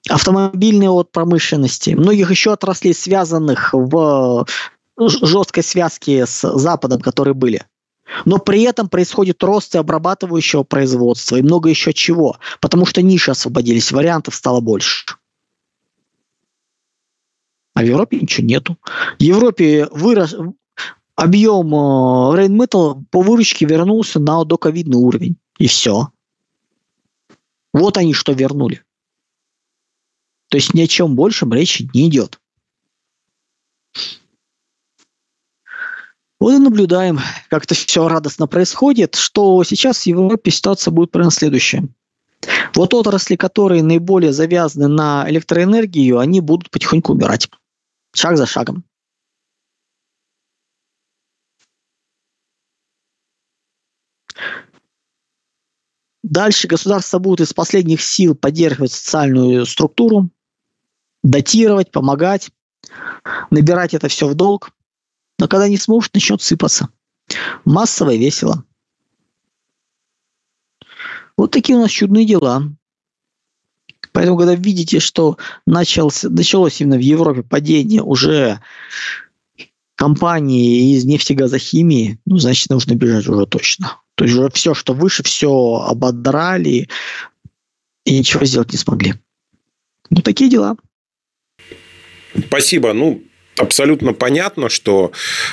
автомобильной 0.09 0.89
от 0.89 1.13
промышленности, 1.13 1.91
многих 1.91 2.31
еще 2.31 2.53
отраслей, 2.53 2.95
связанных 2.95 3.71
в 3.73 4.47
жесткой 4.99 5.63
связке 5.63 6.27
с 6.27 6.59
Западом, 6.59 7.01
которые 7.01 7.35
были. 7.35 7.65
Но 8.25 8.39
при 8.39 8.63
этом 8.63 8.89
происходит 8.89 9.43
рост 9.43 9.75
и 9.75 9.79
обрабатывающего 9.79 10.65
производства 10.65 11.37
и 11.37 11.43
много 11.43 11.71
еще 11.71 11.93
чего, 11.93 12.37
потому 12.61 12.85
что 12.85 13.01
ниши 13.01 13.31
освободились, 13.31 13.93
вариантов 13.93 14.35
стало 14.35 14.61
больше. 14.61 15.07
А 17.75 17.83
в 17.83 17.87
Европе 17.87 18.21
ничего 18.21 18.47
нету. 18.47 18.79
В 19.19 19.23
Европе 19.23 19.89
вырос, 19.91 20.35
объем 21.15 21.75
э, 21.75 22.37
Рейнметал 22.37 23.03
по 23.11 23.23
выручке 23.23 23.67
вернулся 23.67 24.21
на 24.21 24.45
доковидный 24.45 24.99
уровень. 24.99 25.37
И 25.59 25.69
все. 25.69 26.09
Вот 27.73 27.97
они 27.97 28.13
что 28.13 28.33
вернули. 28.33 28.83
То 30.49 30.59
есть 30.59 30.75
ни 30.75 30.83
о 30.83 30.87
чем 30.87 31.17
большем 31.17 31.53
речи 31.55 31.89
не 31.95 32.09
идет. 32.09 32.39
Вот 36.39 36.55
и 36.55 36.59
наблюдаем, 36.59 37.21
как 37.49 37.65
это 37.65 37.75
все 37.75 38.09
радостно 38.09 38.49
происходит, 38.49 39.15
что 39.15 39.63
сейчас 39.63 40.03
в 40.03 40.07
Европе 40.07 40.51
ситуация 40.51 40.91
будет 40.91 41.13
примерно 41.13 41.31
следующая. 41.31 41.89
Вот 42.75 42.95
отрасли, 42.95 43.37
которые 43.37 43.83
наиболее 43.83 44.33
завязаны 44.33 44.89
на 44.89 45.25
электроэнергию, 45.31 46.19
они 46.19 46.41
будут 46.41 46.71
потихоньку 46.71 47.13
умирать. 47.13 47.49
Шаг 48.15 48.37
за 48.37 48.47
шагом. 48.47 48.85
Дальше 56.23 56.69
государство 56.69 57.19
будет 57.19 57.41
из 57.41 57.53
последних 57.53 58.01
сил 58.01 58.35
поддерживать 58.35 58.93
социальную 58.93 59.67
структуру, 59.67 60.31
датировать, 61.23 61.91
помогать, 61.91 62.51
набирать 63.51 63.93
это 63.95 64.09
все 64.09 64.29
в 64.29 64.35
долг. 64.35 64.71
Но 65.39 65.49
когда 65.49 65.69
не 65.69 65.77
сможет, 65.77 66.15
начнет 66.15 66.41
сыпаться. 66.41 66.89
Массово 67.65 68.11
и 68.11 68.19
весело. 68.19 68.65
Вот 71.37 71.51
такие 71.51 71.77
у 71.77 71.81
нас 71.83 71.91
чудные 71.91 72.25
дела. 72.25 72.63
Поэтому, 74.13 74.37
когда 74.37 74.55
видите, 74.55 75.01
что 75.01 75.39
начался, 75.67 76.29
началось 76.29 76.81
именно 76.81 76.97
в 76.97 77.01
Европе 77.01 77.43
падение 77.43 78.03
уже 78.03 78.61
компании 79.95 80.95
из 80.95 81.05
нефтегазохимии, 81.05 82.19
ну, 82.27 82.37
значит, 82.37 82.71
нужно 82.71 82.95
бежать 82.95 83.27
уже 83.27 83.47
точно. 83.47 83.99
То 84.15 84.25
есть 84.25 84.37
уже 84.37 84.51
все, 84.51 84.75
что 84.75 84.95
выше, 84.95 85.23
все 85.23 85.85
ободрали 85.89 86.89
и 88.05 88.19
ничего 88.19 88.45
сделать 88.45 88.73
не 88.73 88.79
смогли. 88.79 89.15
Ну, 90.11 90.21
такие 90.23 90.51
дела. 90.51 90.77
Спасибо. 92.47 92.93
Ну, 92.93 93.23
абсолютно 93.57 94.13
понятно, 94.13 94.69
что 94.69 95.13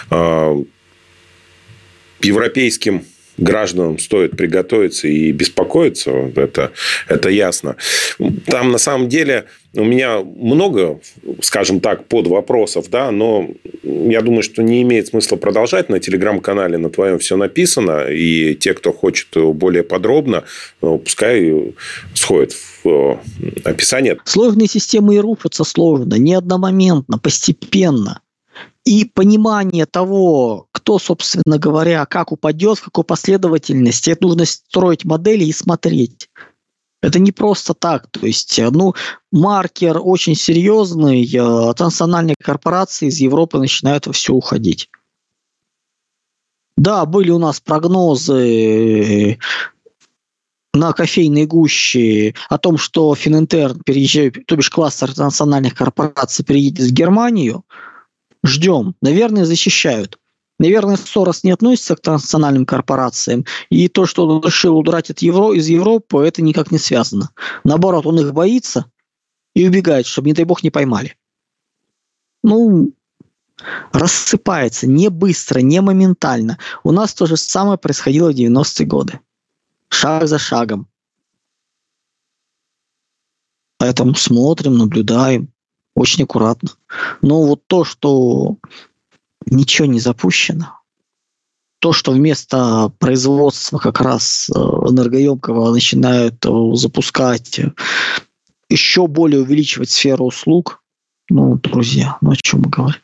э, 0.10 0.64
европейским 2.22 3.06
гражданам 3.40 4.00
стоит 4.00 4.38
приготовиться 4.38 5.08
и 5.08 5.32
беспокоиться, 5.32 6.12
это, 6.36 6.72
это 7.08 7.30
ясно. 7.30 7.76
Там 8.46 8.72
на 8.72 8.78
самом 8.78 9.10
деле 9.10 9.46
у 9.76 9.84
меня 9.84 10.20
много, 10.22 11.00
скажем 11.42 11.80
так, 11.80 12.06
под 12.08 12.28
вопросов, 12.28 12.90
да, 12.90 13.12
но 13.12 13.50
я 13.84 14.22
думаю, 14.22 14.42
что 14.42 14.64
не 14.64 14.82
имеет 14.82 15.08
смысла 15.08 15.36
продолжать. 15.36 15.90
На 15.90 16.00
телеграм-канале 16.00 16.78
на 16.78 16.90
твоем 16.90 17.20
все 17.20 17.36
написано, 17.38 18.08
и 18.10 18.56
те, 18.56 18.74
кто 18.74 18.92
хочет 18.92 19.28
более 19.36 19.84
подробно, 19.84 20.44
ну, 20.82 20.98
пускай 20.98 21.74
сходят 22.14 22.54
в 22.84 23.20
описание. 23.64 24.18
Сложные 24.26 24.68
системы 24.68 25.16
и 25.16 25.20
рушатся 25.20 25.64
сложно, 25.64 26.16
не 26.16 26.34
одномоментно, 26.34 27.20
постепенно 27.20 28.22
и 28.86 29.06
понимание 29.06 29.86
того, 29.86 30.68
кто, 30.90 30.98
собственно 30.98 31.60
говоря, 31.60 32.04
как 32.08 32.32
упадет, 32.32 32.80
в 32.80 32.86
какой 32.86 33.04
последовательности, 33.04 34.10
это 34.10 34.26
нужно 34.26 34.46
строить 34.46 35.06
модели 35.06 35.44
и 35.44 35.52
смотреть. 35.52 36.32
Это 37.04 37.20
не 37.20 37.32
просто 37.32 37.76
так. 37.76 38.08
То 38.10 38.26
есть, 38.26 38.60
ну, 38.72 38.96
маркер 39.32 40.00
очень 40.02 40.34
серьезный, 40.34 41.26
э, 41.26 41.74
транснациональные 41.76 42.36
корпорации 42.42 43.10
из 43.10 43.20
Европы 43.20 43.60
начинают 43.60 44.08
все 44.16 44.34
уходить. 44.34 44.90
Да, 46.76 47.06
были 47.06 47.30
у 47.30 47.38
нас 47.38 47.60
прогнозы 47.60 49.38
на 50.74 50.94
кофейной 50.94 51.46
гуще 51.46 52.34
о 52.50 52.58
том, 52.58 52.80
что 52.80 53.14
Фининтерн 53.14 53.82
переезжает, 53.86 54.44
то 54.48 54.56
бишь 54.56 54.72
кластер 54.72 55.16
национальных 55.16 55.76
корпораций 55.76 56.44
переедет 56.44 56.88
в 56.88 56.94
Германию– 56.94 57.64
ждем. 58.44 58.96
Наверное, 59.02 59.46
защищают. 59.46 60.18
Наверное, 60.60 60.98
Сорос 60.98 61.44
не 61.46 61.52
относится 61.52 61.96
к 61.96 62.02
транснациональным 62.02 62.66
корпорациям, 62.66 63.46
и 63.70 63.88
то, 63.88 64.06
что 64.06 64.28
он 64.28 64.44
решил 64.44 64.78
удрать 64.78 65.10
от 65.10 65.20
Евро, 65.20 65.54
из 65.54 65.68
Европы, 65.68 66.20
это 66.20 66.42
никак 66.42 66.70
не 66.72 66.78
связано. 66.78 67.32
Наоборот, 67.64 68.06
он 68.06 68.20
их 68.20 68.34
боится 68.34 68.86
и 69.56 69.66
убегает, 69.66 70.06
чтобы, 70.06 70.28
не 70.28 70.34
дай 70.34 70.44
бог, 70.44 70.62
не 70.62 70.70
поймали. 70.70 71.16
Ну, 72.44 72.94
рассыпается 73.94 74.86
не 74.88 75.10
быстро, 75.10 75.60
не 75.60 75.82
моментально. 75.82 76.58
У 76.84 76.92
нас 76.92 77.14
то 77.14 77.26
же 77.26 77.38
самое 77.38 77.78
происходило 77.78 78.32
в 78.32 78.36
90-е 78.36 78.86
годы. 78.86 79.20
Шаг 79.90 80.28
за 80.28 80.38
шагом. 80.38 80.88
Поэтому 83.78 84.14
смотрим, 84.16 84.78
наблюдаем 84.78 85.54
очень 85.96 86.24
аккуратно. 86.24 86.70
Но 87.22 87.46
вот 87.46 87.66
то, 87.68 87.86
что 87.86 88.58
ничего 89.46 89.88
не 89.88 90.00
запущено, 90.00 90.80
то, 91.80 91.94
что 91.94 92.12
вместо 92.12 92.92
производства 93.00 93.78
как 93.78 94.02
раз 94.02 94.50
э, 94.54 94.60
энергоемкого 94.60 95.72
начинают 95.72 96.46
э, 96.46 96.50
запускать 96.74 97.60
еще 98.70 99.08
более 99.08 99.42
увеличивать 99.42 99.90
сферу 99.90 100.26
услуг, 100.26 100.84
ну, 101.30 101.56
друзья, 101.56 102.18
ну 102.22 102.32
о 102.32 102.36
чем 102.36 102.62
мы 102.62 102.70
говорим? 102.70 103.02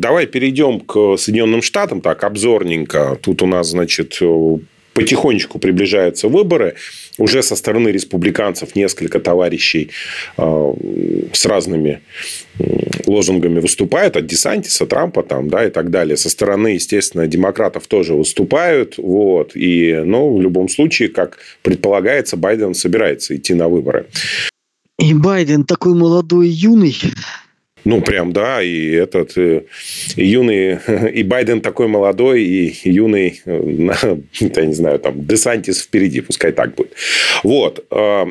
Давай 0.00 0.26
перейдем 0.26 0.80
к 0.80 1.16
Соединенным 1.16 1.62
Штатам, 1.62 2.00
так, 2.00 2.22
обзорненько. 2.24 3.18
Тут 3.20 3.42
у 3.42 3.46
нас, 3.46 3.70
значит, 3.70 4.20
потихонечку 4.92 5.58
приближаются 5.58 6.28
выборы. 6.28 6.74
Уже 7.18 7.42
со 7.42 7.56
стороны 7.56 7.88
республиканцев 7.88 8.76
несколько 8.76 9.18
товарищей 9.18 9.90
э, 10.36 10.72
с 11.32 11.46
разными 11.46 12.00
лозунгами 13.06 13.60
выступают. 13.60 14.16
От 14.16 14.26
Десантиса, 14.26 14.86
Трампа 14.86 15.22
там, 15.22 15.48
да, 15.48 15.66
и 15.66 15.70
так 15.70 15.90
далее. 15.90 16.16
Со 16.16 16.28
стороны, 16.28 16.68
естественно, 16.68 17.26
демократов 17.26 17.86
тоже 17.86 18.14
выступают. 18.14 18.98
Вот. 18.98 19.52
И, 19.54 20.00
ну, 20.04 20.36
в 20.36 20.40
любом 20.40 20.68
случае, 20.68 21.08
как 21.08 21.38
предполагается, 21.62 22.36
Байден 22.36 22.74
собирается 22.74 23.36
идти 23.36 23.54
на 23.54 23.68
выборы. 23.68 24.06
И 24.98 25.14
Байден 25.14 25.64
такой 25.64 25.94
молодой, 25.94 26.48
юный. 26.48 26.96
Ну, 27.86 28.00
прям, 28.00 28.32
да, 28.32 28.62
и 28.62 28.90
этот 28.90 29.38
и 29.38 29.40
э, 29.40 29.62
юный, 30.16 30.78
и 31.12 31.22
Байден 31.22 31.60
такой 31.60 31.86
молодой, 31.86 32.42
и 32.42 32.74
юный, 32.82 33.40
э, 33.44 34.18
я 34.40 34.66
не 34.66 34.74
знаю, 34.74 34.98
там, 34.98 35.24
Десантис 35.24 35.82
впереди, 35.82 36.20
пускай 36.20 36.50
так 36.50 36.74
будет. 36.74 36.94
Вот. 37.44 37.86
Э, 37.92 38.24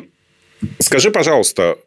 скажи, 0.78 1.10
пожалуйста, 1.10 1.78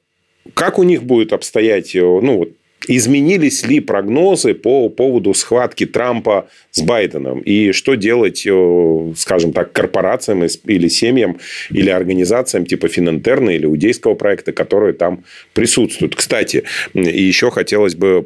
как 0.55 0.79
у 0.79 0.83
них 0.83 1.03
будет 1.03 1.31
обстоять, 1.31 1.91
ну, 1.93 2.37
вот 2.37 2.49
изменились 2.87 3.65
ли 3.65 3.79
прогнозы 3.79 4.53
по 4.53 4.89
поводу 4.89 5.33
схватки 5.33 5.85
Трампа 5.85 6.49
с 6.71 6.81
Байденом? 6.81 7.39
И 7.39 7.71
что 7.71 7.95
делать, 7.95 8.45
э, 8.45 9.13
скажем 9.15 9.53
так, 9.53 9.71
корпорациям 9.71 10.45
или 10.65 10.87
семьям, 10.87 11.39
или 11.69 11.89
организациям 11.89 12.65
типа 12.65 12.87
Финантерна 12.87 13.51
или 13.51 13.65
Удейского 13.65 14.15
проекта, 14.15 14.51
которые 14.51 14.93
там 14.93 15.23
присутствуют? 15.53 16.15
Кстати, 16.15 16.63
еще 16.93 17.51
хотелось 17.51 17.95
бы 17.95 18.25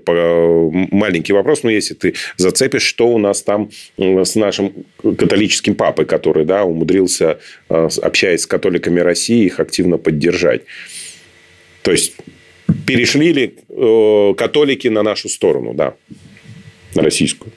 маленький 0.91 1.33
вопрос, 1.33 1.63
но 1.63 1.69
ну, 1.69 1.75
если 1.75 1.93
ты 1.93 2.13
зацепишь, 2.37 2.83
что 2.83 3.07
у 3.07 3.17
нас 3.17 3.41
там 3.41 3.69
с 3.97 4.35
нашим 4.35 4.73
католическим 5.01 5.75
папой, 5.75 6.05
который 6.05 6.45
да, 6.45 6.63
умудрился, 6.63 7.39
э, 7.69 7.89
общаясь 8.01 8.41
с 8.41 8.47
католиками 8.47 8.99
России, 8.99 9.45
их 9.45 9.59
активно 9.59 9.97
поддержать. 9.97 10.61
То 11.81 11.91
есть 11.91 12.13
перешли 12.85 13.33
ли 13.33 13.57
э, 13.69 14.33
католики 14.35 14.87
на 14.87 15.03
нашу 15.03 15.29
сторону, 15.29 15.73
да, 15.73 15.95
на 16.95 17.01
российскую? 17.01 17.51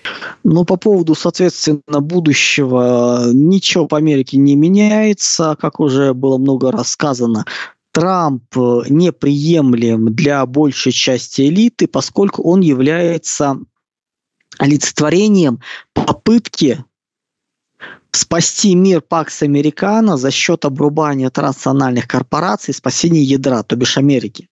Ну, 0.45 0.65
по 0.65 0.77
поводу, 0.77 1.15
соответственно, 1.15 2.01
будущего 2.01 3.31
ничего 3.33 3.87
по 3.87 3.99
Америке 3.99 4.37
не 4.37 4.57
меняется, 4.57 5.57
как 5.61 5.81
уже 5.81 6.15
было 6.15 6.39
много 6.39 6.71
рассказано. 6.71 7.45
Трамп 7.93 8.55
неприемлем 8.55 10.15
для 10.15 10.45
большей 10.45 10.93
части 10.93 11.43
элиты, 11.43 11.87
поскольку 11.87 12.43
он 12.43 12.61
является 12.61 13.59
олицетворением 14.59 15.61
попытки 15.95 16.85
спасти 18.11 18.75
мир 18.75 19.01
Пакс 19.01 19.43
Американо 19.43 20.17
за 20.17 20.31
счет 20.31 20.65
обрубания 20.65 21.31
транснациональных 21.31 22.09
корпораций 22.09 22.75
спасения 22.75 23.23
ядра, 23.23 23.63
то 23.63 23.77
бишь 23.77 23.99
Америки. 23.99 24.49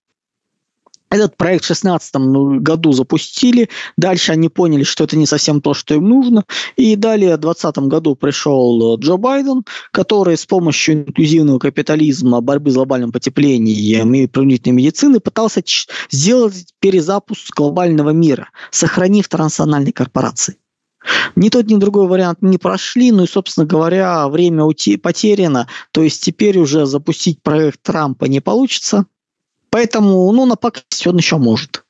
Этот 1.14 1.36
проект 1.36 1.62
в 1.62 1.68
2016 1.68 2.16
году 2.60 2.90
запустили, 2.90 3.68
дальше 3.96 4.32
они 4.32 4.48
поняли, 4.48 4.82
что 4.82 5.04
это 5.04 5.16
не 5.16 5.26
совсем 5.26 5.60
то, 5.60 5.72
что 5.72 5.94
им 5.94 6.08
нужно, 6.08 6.42
и 6.74 6.96
далее 6.96 7.36
в 7.36 7.40
2020 7.40 7.78
году 7.88 8.16
пришел 8.16 8.98
Джо 8.98 9.16
Байден, 9.16 9.62
который 9.92 10.36
с 10.36 10.44
помощью 10.44 10.94
инклюзивного 11.06 11.60
капитализма, 11.60 12.40
борьбы 12.40 12.72
с 12.72 12.74
глобальным 12.74 13.12
потеплением 13.12 14.12
и 14.12 14.26
применительной 14.26 14.74
медицины 14.74 15.20
пытался 15.20 15.62
сделать 16.10 16.74
перезапуск 16.80 17.54
глобального 17.54 18.10
мира, 18.10 18.48
сохранив 18.72 19.28
транснациональные 19.28 19.92
корпорации. 19.92 20.56
Ни 21.36 21.48
тот, 21.48 21.66
ни 21.66 21.76
другой 21.76 22.08
вариант 22.08 22.42
не 22.42 22.58
прошли, 22.58 23.12
ну 23.12 23.22
и, 23.22 23.28
собственно 23.28 23.66
говоря, 23.66 24.26
время 24.28 24.66
потеряно, 25.00 25.68
то 25.92 26.02
есть 26.02 26.24
теперь 26.24 26.58
уже 26.58 26.86
запустить 26.86 27.40
проект 27.40 27.82
Трампа 27.82 28.24
не 28.24 28.40
получится, 28.40 29.06
Поэтому, 29.74 30.30
ну, 30.30 30.46
напакостить 30.46 31.04
он 31.08 31.16
еще 31.16 31.36
может. 31.36 31.84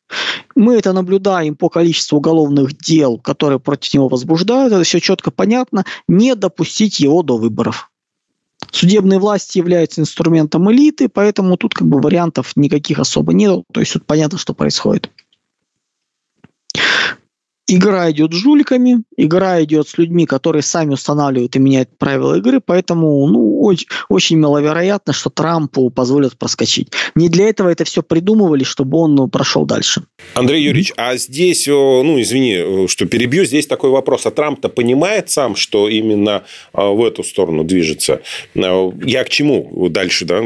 Мы 0.56 0.76
это 0.76 0.94
наблюдаем 0.94 1.54
по 1.54 1.68
количеству 1.68 2.16
уголовных 2.16 2.74
дел, 2.78 3.18
которые 3.18 3.60
против 3.60 3.92
него 3.92 4.08
возбуждают. 4.08 4.72
Это 4.72 4.84
все 4.84 5.00
четко 5.00 5.30
понятно. 5.30 5.84
Не 6.08 6.34
допустить 6.34 6.98
его 6.98 7.22
до 7.22 7.36
выборов. 7.36 7.90
Судебные 8.72 9.18
власти 9.18 9.58
являются 9.58 10.00
инструментом 10.00 10.72
элиты, 10.72 11.10
поэтому 11.10 11.58
тут 11.58 11.74
как 11.74 11.86
бы 11.86 12.00
вариантов 12.00 12.52
никаких 12.56 13.00
особо 13.00 13.34
нет. 13.34 13.64
То 13.70 13.80
есть 13.80 13.92
тут 13.92 14.06
понятно, 14.06 14.38
что 14.38 14.54
происходит. 14.54 15.10
Игра 17.66 18.10
идет 18.10 18.34
с 18.34 18.36
жуликами, 18.36 19.04
игра 19.16 19.62
идет 19.62 19.88
с 19.88 19.96
людьми, 19.96 20.26
которые 20.26 20.62
сами 20.62 20.92
устанавливают 20.92 21.56
и 21.56 21.58
меняют 21.58 21.96
правила 21.96 22.36
игры, 22.36 22.60
поэтому 22.60 23.26
ну, 23.26 23.62
очень, 23.62 23.86
очень 24.10 24.38
маловероятно, 24.38 25.14
что 25.14 25.30
Трампу 25.30 25.88
позволят 25.88 26.36
проскочить. 26.36 26.88
Не 27.14 27.30
для 27.30 27.48
этого 27.48 27.70
это 27.70 27.84
все 27.84 28.02
придумывали, 28.02 28.64
чтобы 28.64 28.98
он 28.98 29.14
ну, 29.14 29.28
прошел 29.28 29.64
дальше. 29.64 30.02
Андрей 30.34 30.62
Юрьевич, 30.62 30.92
а 30.98 31.16
здесь, 31.16 31.66
ну, 31.66 32.20
извини, 32.20 32.86
что 32.86 33.06
перебью, 33.06 33.46
здесь 33.46 33.66
такой 33.66 33.88
вопрос. 33.88 34.26
А 34.26 34.30
Трамп-то 34.30 34.68
понимает 34.68 35.30
сам, 35.30 35.56
что 35.56 35.88
именно 35.88 36.44
а, 36.74 36.88
в 36.90 37.02
эту 37.02 37.24
сторону 37.24 37.64
движется? 37.64 38.20
Я 38.54 39.24
к 39.24 39.30
чему 39.30 39.88
дальше, 39.88 40.26
да? 40.26 40.42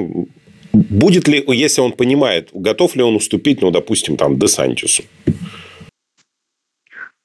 Будет 0.73 1.27
ли, 1.27 1.43
если 1.49 1.81
он 1.81 1.93
понимает, 1.93 2.51
готов 2.53 2.95
ли 2.95 3.03
он 3.03 3.17
уступить, 3.17 3.63
ну, 3.63 3.71
допустим, 3.71 4.17
там, 4.17 4.39
Десантису? 4.39 5.03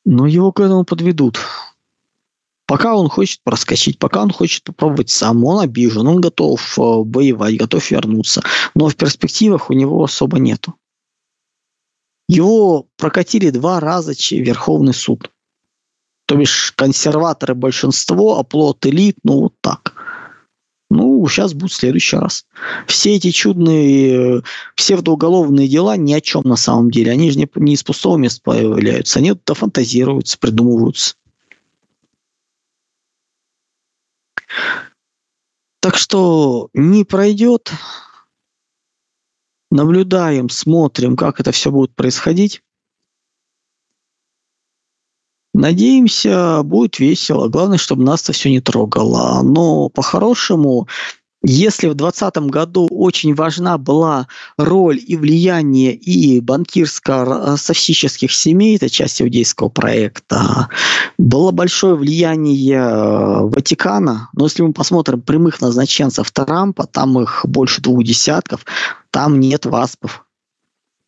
Но 0.05 0.27
его 0.27 0.51
к 0.51 0.59
этому 0.59 0.83
подведут. 0.83 1.39
Пока 2.65 2.95
он 2.95 3.09
хочет 3.09 3.41
проскочить, 3.43 3.99
пока 3.99 4.23
он 4.23 4.31
хочет 4.31 4.63
попробовать 4.63 5.09
сам, 5.09 5.43
он 5.45 5.59
обижен, 5.59 6.07
он 6.07 6.21
готов 6.21 6.61
э, 6.77 6.81
воевать, 6.81 7.57
готов 7.57 7.91
вернуться. 7.91 8.41
Но 8.73 8.87
в 8.87 8.95
перспективах 8.95 9.69
у 9.69 9.73
него 9.73 10.03
особо 10.03 10.39
нету. 10.39 10.73
Его 12.29 12.87
прокатили 12.97 13.49
два 13.49 13.79
раза 13.79 14.13
Верховный 14.31 14.93
суд. 14.93 15.29
То 16.25 16.35
бишь 16.35 16.71
консерваторы 16.75 17.53
большинство, 17.53 18.39
а 18.39 18.43
плод 18.43 18.85
элит, 18.85 19.17
ну 19.23 19.41
вот 19.41 19.53
так. 19.59 19.92
Ну, 20.93 21.27
сейчас 21.27 21.55
будет 21.55 21.71
в 21.71 21.75
следующий 21.75 22.17
раз. 22.17 22.45
Все 22.85 23.15
эти 23.15 23.31
чудные 23.31 24.37
э, 24.37 24.41
псевдоуголовные 24.75 25.67
дела 25.67 25.97
ни 25.97 26.13
о 26.13 26.21
чем 26.21 26.43
на 26.45 26.55
самом 26.55 26.91
деле. 26.91 27.11
Они 27.11 27.31
же 27.31 27.39
не, 27.39 27.49
не 27.55 27.73
из 27.73 27.83
пустого 27.83 28.15
места 28.17 28.41
появляются. 28.43 29.17
Они 29.17 29.33
то 29.33 29.55
фантазируются, 29.55 30.37
придумываются. 30.37 31.15
Так 35.79 35.97
что 35.97 36.69
не 36.75 37.03
пройдет. 37.03 37.71
Наблюдаем, 39.71 40.49
смотрим, 40.49 41.15
как 41.15 41.39
это 41.39 41.51
все 41.51 41.71
будет 41.71 41.95
происходить. 41.95 42.61
Надеемся, 45.53 46.63
будет 46.63 46.97
весело. 46.99 47.47
Главное, 47.47 47.77
чтобы 47.77 48.03
нас-то 48.03 48.33
все 48.33 48.49
не 48.49 48.59
трогало. 48.59 49.43
Но 49.43 49.89
по-хорошему, 49.89 50.87
если 51.43 51.87
в 51.87 51.93
2020 51.93 52.49
году 52.49 52.87
очень 52.89 53.35
важна 53.35 53.77
была 53.77 54.27
роль 54.57 54.99
и 55.05 55.15
влияние 55.15 55.93
и 55.93 56.39
банкирско-совсических 56.39 58.31
семей, 58.31 58.77
это 58.77 58.89
часть 58.89 59.21
иудейского 59.21 59.69
проекта, 59.69 60.69
было 61.19 61.51
большое 61.51 61.95
влияние 61.95 62.77
э, 62.77 63.39
Ватикана, 63.41 64.29
но 64.33 64.45
если 64.45 64.63
мы 64.63 64.73
посмотрим 64.73 65.21
прямых 65.21 65.61
назначенцев 65.61 66.31
Трампа, 66.31 66.87
там 66.87 67.19
их 67.19 67.41
больше 67.43 67.81
двух 67.81 68.03
десятков, 68.03 68.65
там 69.11 69.39
нет 69.39 69.65
васпов. 69.67 70.25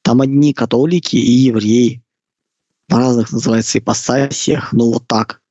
Там 0.03 0.21
одни 0.21 0.53
католики 0.53 1.15
и 1.15 1.31
евреи 1.31 2.04
в 2.88 2.95
разных, 2.95 3.31
называется, 3.31 3.79
ипостасиях, 3.79 4.73
ну 4.73 4.91
вот 4.93 5.07
так. 5.07 5.41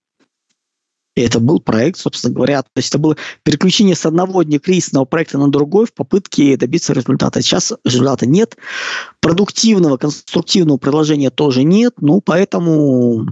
И 1.16 1.20
это 1.20 1.38
был 1.38 1.60
проект, 1.60 1.98
собственно 1.98 2.34
говоря, 2.34 2.62
то 2.62 2.70
есть 2.74 2.88
это 2.88 2.98
было 2.98 3.16
переключение 3.44 3.94
с 3.94 4.04
одного 4.04 4.42
некризисного 4.42 5.04
проекта 5.04 5.38
на 5.38 5.48
другой 5.48 5.86
в 5.86 5.94
попытке 5.94 6.56
добиться 6.56 6.92
результата. 6.92 7.40
Сейчас 7.40 7.72
результата 7.84 8.26
нет, 8.26 8.56
продуктивного, 9.20 9.96
конструктивного 9.96 10.76
предложения 10.76 11.30
тоже 11.30 11.62
нет, 11.62 11.94
ну 12.00 12.20
поэтому 12.20 13.28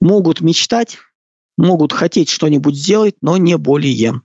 могут 0.00 0.40
мечтать, 0.40 0.98
могут 1.56 1.92
хотеть 1.92 2.30
что-нибудь 2.30 2.74
сделать, 2.74 3.14
но 3.20 3.36
не 3.36 3.56
более. 3.56 4.20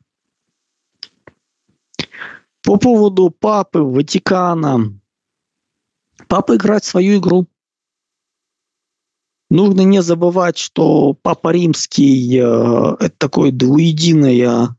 По 2.64 2.78
поводу 2.78 3.30
папы, 3.30 3.80
Ватикана. 3.80 4.94
Папа 6.28 6.56
играет 6.56 6.84
свою 6.84 7.20
игру. 7.20 7.48
Нужно 9.52 9.82
не 9.82 10.02
забывать, 10.02 10.58
что 10.58 11.14
Папа 11.22 11.52
Римский 11.52 12.38
э,– 12.38 12.96
это 13.02 13.16
такое 13.18 13.52
двуединая 13.52 14.78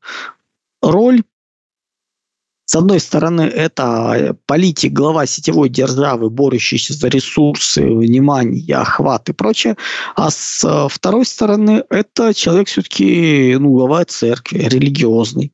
роль. 0.80 1.22
С 2.64 2.74
одной 2.74 2.98
стороны, 2.98 3.42
это 3.42 4.34
политик, 4.46 4.94
глава 4.94 5.26
сетевой 5.26 5.68
державы, 5.68 6.30
борющийся 6.30 6.94
за 6.94 7.08
ресурсы, 7.08 7.82
внимание, 7.82 8.76
охват 8.76 9.28
и 9.28 9.34
прочее. 9.34 9.76
А 10.16 10.30
с 10.30 10.64
э, 10.64 10.88
второй 10.88 11.26
стороны, 11.26 11.84
это 11.90 12.32
человек 12.32 12.68
все-таки, 12.68 13.54
ну, 13.58 13.74
глава 13.74 14.06
церкви, 14.06 14.60
религиозный, 14.60 15.52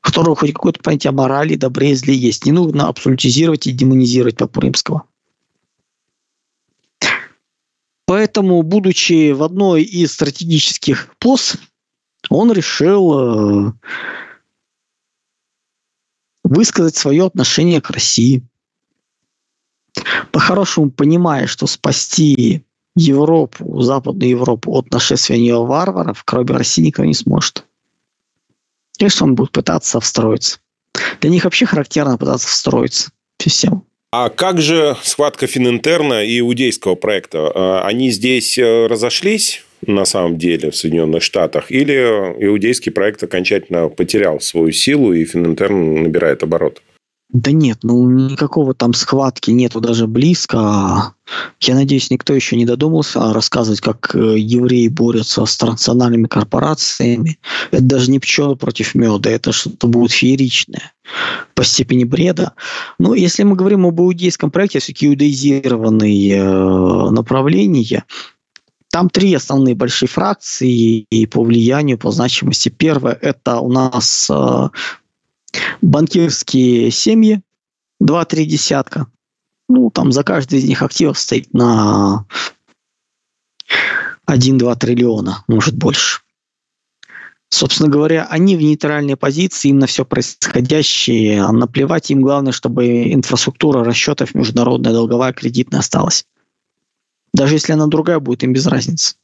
которого 0.00 0.36
хоть 0.36 0.54
какое-то 0.54 0.80
понятие 0.82 1.12
морали, 1.12 1.56
добре, 1.56 1.90
и 1.90 1.94
зле 1.94 2.14
есть. 2.14 2.46
Не 2.46 2.52
нужно 2.52 2.88
абсолютизировать 2.88 3.66
и 3.66 3.72
демонизировать 3.72 4.38
Папу 4.38 4.60
Римского. 4.60 5.04
Поэтому, 8.06 8.62
будучи 8.62 9.32
в 9.32 9.42
одной 9.42 9.82
из 9.82 10.12
стратегических 10.12 11.14
поз, 11.18 11.56
он 12.28 12.52
решил 12.52 13.68
э, 13.68 13.72
высказать 16.42 16.96
свое 16.96 17.26
отношение 17.26 17.80
к 17.80 17.90
России. 17.90 18.46
По-хорошему 20.32 20.90
понимая, 20.90 21.46
что 21.46 21.66
спасти 21.66 22.64
Европу, 22.96 23.80
Западную 23.80 24.30
Европу 24.30 24.72
от 24.72 24.90
нашествия 24.90 25.36
нее 25.36 25.64
варваров, 25.64 26.24
кроме 26.24 26.54
России 26.54 26.82
никто 26.82 27.04
не 27.04 27.14
сможет. 27.14 27.64
Конечно, 28.98 29.26
он 29.26 29.34
будет 29.34 29.52
пытаться 29.52 29.98
встроиться. 29.98 30.60
Для 31.20 31.30
них 31.30 31.44
вообще 31.44 31.66
характерно 31.66 32.18
пытаться 32.18 32.48
встроиться 32.48 33.10
в 33.38 33.42
систему. 33.42 33.86
А 34.16 34.28
как 34.28 34.60
же 34.60 34.96
схватка 35.02 35.48
Фининтерна 35.48 36.24
и 36.24 36.38
иудейского 36.38 36.94
проекта? 36.94 37.50
А, 37.52 37.82
они 37.84 38.10
здесь 38.10 38.56
э, 38.56 38.86
разошлись 38.86 39.64
на 39.84 40.04
самом 40.04 40.38
деле 40.38 40.70
в 40.70 40.76
Соединенных 40.76 41.20
Штатах? 41.20 41.72
Или 41.72 41.96
иудейский 42.38 42.92
проект 42.92 43.24
окончательно 43.24 43.88
потерял 43.88 44.38
свою 44.38 44.70
силу, 44.70 45.12
и 45.12 45.24
Фининтерн 45.24 46.04
набирает 46.04 46.44
оборот? 46.44 46.80
Да 47.34 47.50
нет, 47.50 47.80
ну 47.82 48.08
никакого 48.08 48.74
там 48.74 48.94
схватки 48.94 49.50
нету 49.50 49.80
даже 49.80 50.06
близко. 50.06 51.14
Я 51.60 51.74
надеюсь, 51.74 52.08
никто 52.08 52.32
еще 52.32 52.54
не 52.54 52.64
додумался 52.64 53.32
рассказывать, 53.32 53.80
как 53.80 54.14
э, 54.14 54.38
евреи 54.38 54.86
борются 54.86 55.44
с 55.44 55.56
транснациональными 55.56 56.28
корпорациями. 56.28 57.40
Это 57.72 57.82
даже 57.82 58.12
не 58.12 58.20
пчелы 58.20 58.54
против 58.54 58.94
меда, 58.94 59.30
это 59.30 59.50
что-то 59.50 59.88
будет 59.88 60.12
фееричное 60.12 60.92
по 61.54 61.64
степени 61.64 62.04
бреда. 62.04 62.52
Но 63.00 63.14
если 63.14 63.42
мы 63.42 63.56
говорим 63.56 63.84
об 63.84 64.00
иудейском 64.00 64.52
проекте, 64.52 64.78
все-таки 64.78 65.08
иудеизированные 65.08 66.36
э, 66.36 67.10
направления, 67.10 68.04
там 68.92 69.10
три 69.10 69.34
основные 69.34 69.74
большие 69.74 70.08
фракции 70.08 71.04
и 71.10 71.26
по 71.26 71.42
влиянию, 71.42 71.98
по 71.98 72.12
значимости. 72.12 72.68
Первое– 72.68 73.18
это 73.20 73.58
у 73.58 73.72
нас 73.72 74.28
э, 74.30 74.68
банкирские 75.82 76.90
семьи, 76.90 77.42
два-три 78.00 78.46
десятка. 78.46 79.06
Ну, 79.68 79.90
там 79.90 80.12
за 80.12 80.24
каждый 80.24 80.58
из 80.58 80.64
них 80.64 80.82
активов 80.82 81.18
стоит 81.18 81.52
на 81.54 82.26
1-2 84.28 84.76
триллиона, 84.76 85.44
может 85.48 85.76
больше. 85.76 86.20
Собственно 87.48 87.88
говоря, 87.88 88.26
они 88.28 88.56
в 88.56 88.60
нейтральной 88.60 89.16
позиции, 89.16 89.68
им 89.68 89.78
на 89.78 89.86
все 89.86 90.04
происходящее, 90.04 91.42
а 91.42 91.52
наплевать 91.52 92.10
им 92.10 92.20
главное, 92.20 92.52
чтобы 92.52 93.12
инфраструктура 93.12 93.84
расчетов 93.84 94.34
международная, 94.34 94.92
долговая, 94.92 95.32
кредитная 95.32 95.80
осталась. 95.80 96.26
Даже 97.32 97.54
если 97.54 97.72
она 97.72 97.86
другая, 97.86 98.18
будет 98.18 98.42
им 98.42 98.52
без 98.52 98.66
разницы. 98.66 99.14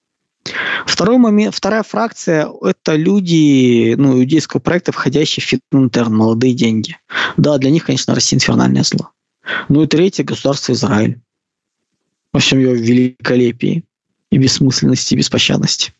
Второй 0.86 1.18
момент, 1.18 1.54
вторая 1.54 1.82
фракция– 1.82 2.50
это 2.62 2.96
люди 2.96 3.94
ну, 3.96 4.18
иудейского 4.18 4.60
проекта, 4.60 4.92
входящие 4.92 5.44
в 5.44 5.62
Финтерн, 5.72 6.14
молодые 6.14 6.54
деньги. 6.54 6.96
Да, 7.36 7.58
для 7.58 7.70
них, 7.70 7.84
конечно, 7.84 8.14
Россия 8.14 8.38
инфернальное 8.38 8.82
зло. 8.82 9.10
Ну 9.68 9.82
и 9.82 9.86
третье– 9.86 10.24
государство 10.24 10.72
Израиль. 10.72 11.20
Во 12.32 12.40
всем 12.40 12.58
его 12.60 12.72
великолепии 12.72 13.84
и 14.30 14.38
бессмысленности, 14.38 15.14
и 15.14 15.16
беспощадности. 15.16 15.92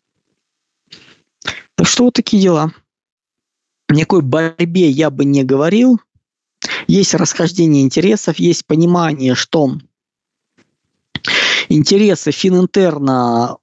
Так 1.75 1.87
что 1.87 2.05
вот 2.05 2.13
такие 2.13 2.41
дела. 2.41 2.71
Никакой 3.89 4.21
борьбе 4.21 4.89
я 4.89 5.09
бы 5.09 5.25
не 5.25 5.43
говорил. 5.43 5.99
Есть 6.87 7.13
расхождение 7.13 7.83
интересов, 7.83 8.39
есть 8.39 8.65
понимание, 8.65 9.35
что 9.35 9.77
интересы 11.69 12.31
Фининтерна 12.31 13.57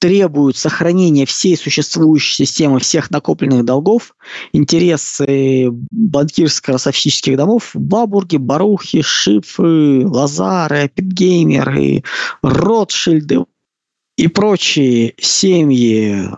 требуют 0.00 0.56
сохранения 0.56 1.26
всей 1.26 1.56
существующей 1.56 2.46
системы 2.46 2.80
всех 2.80 3.10
накопленных 3.10 3.64
долгов, 3.66 4.16
интересы 4.52 5.68
банкирско-ростовщических 5.92 7.36
домов 7.36 7.70
Бабурги, 7.74 8.38
Барухи, 8.38 9.02
Шифы, 9.02 10.06
Лазары, 10.06 10.88
Питгеймеры, 10.88 12.02
Ротшильды 12.42 13.44
и 14.16 14.26
прочие 14.28 15.14
семьи 15.18 16.30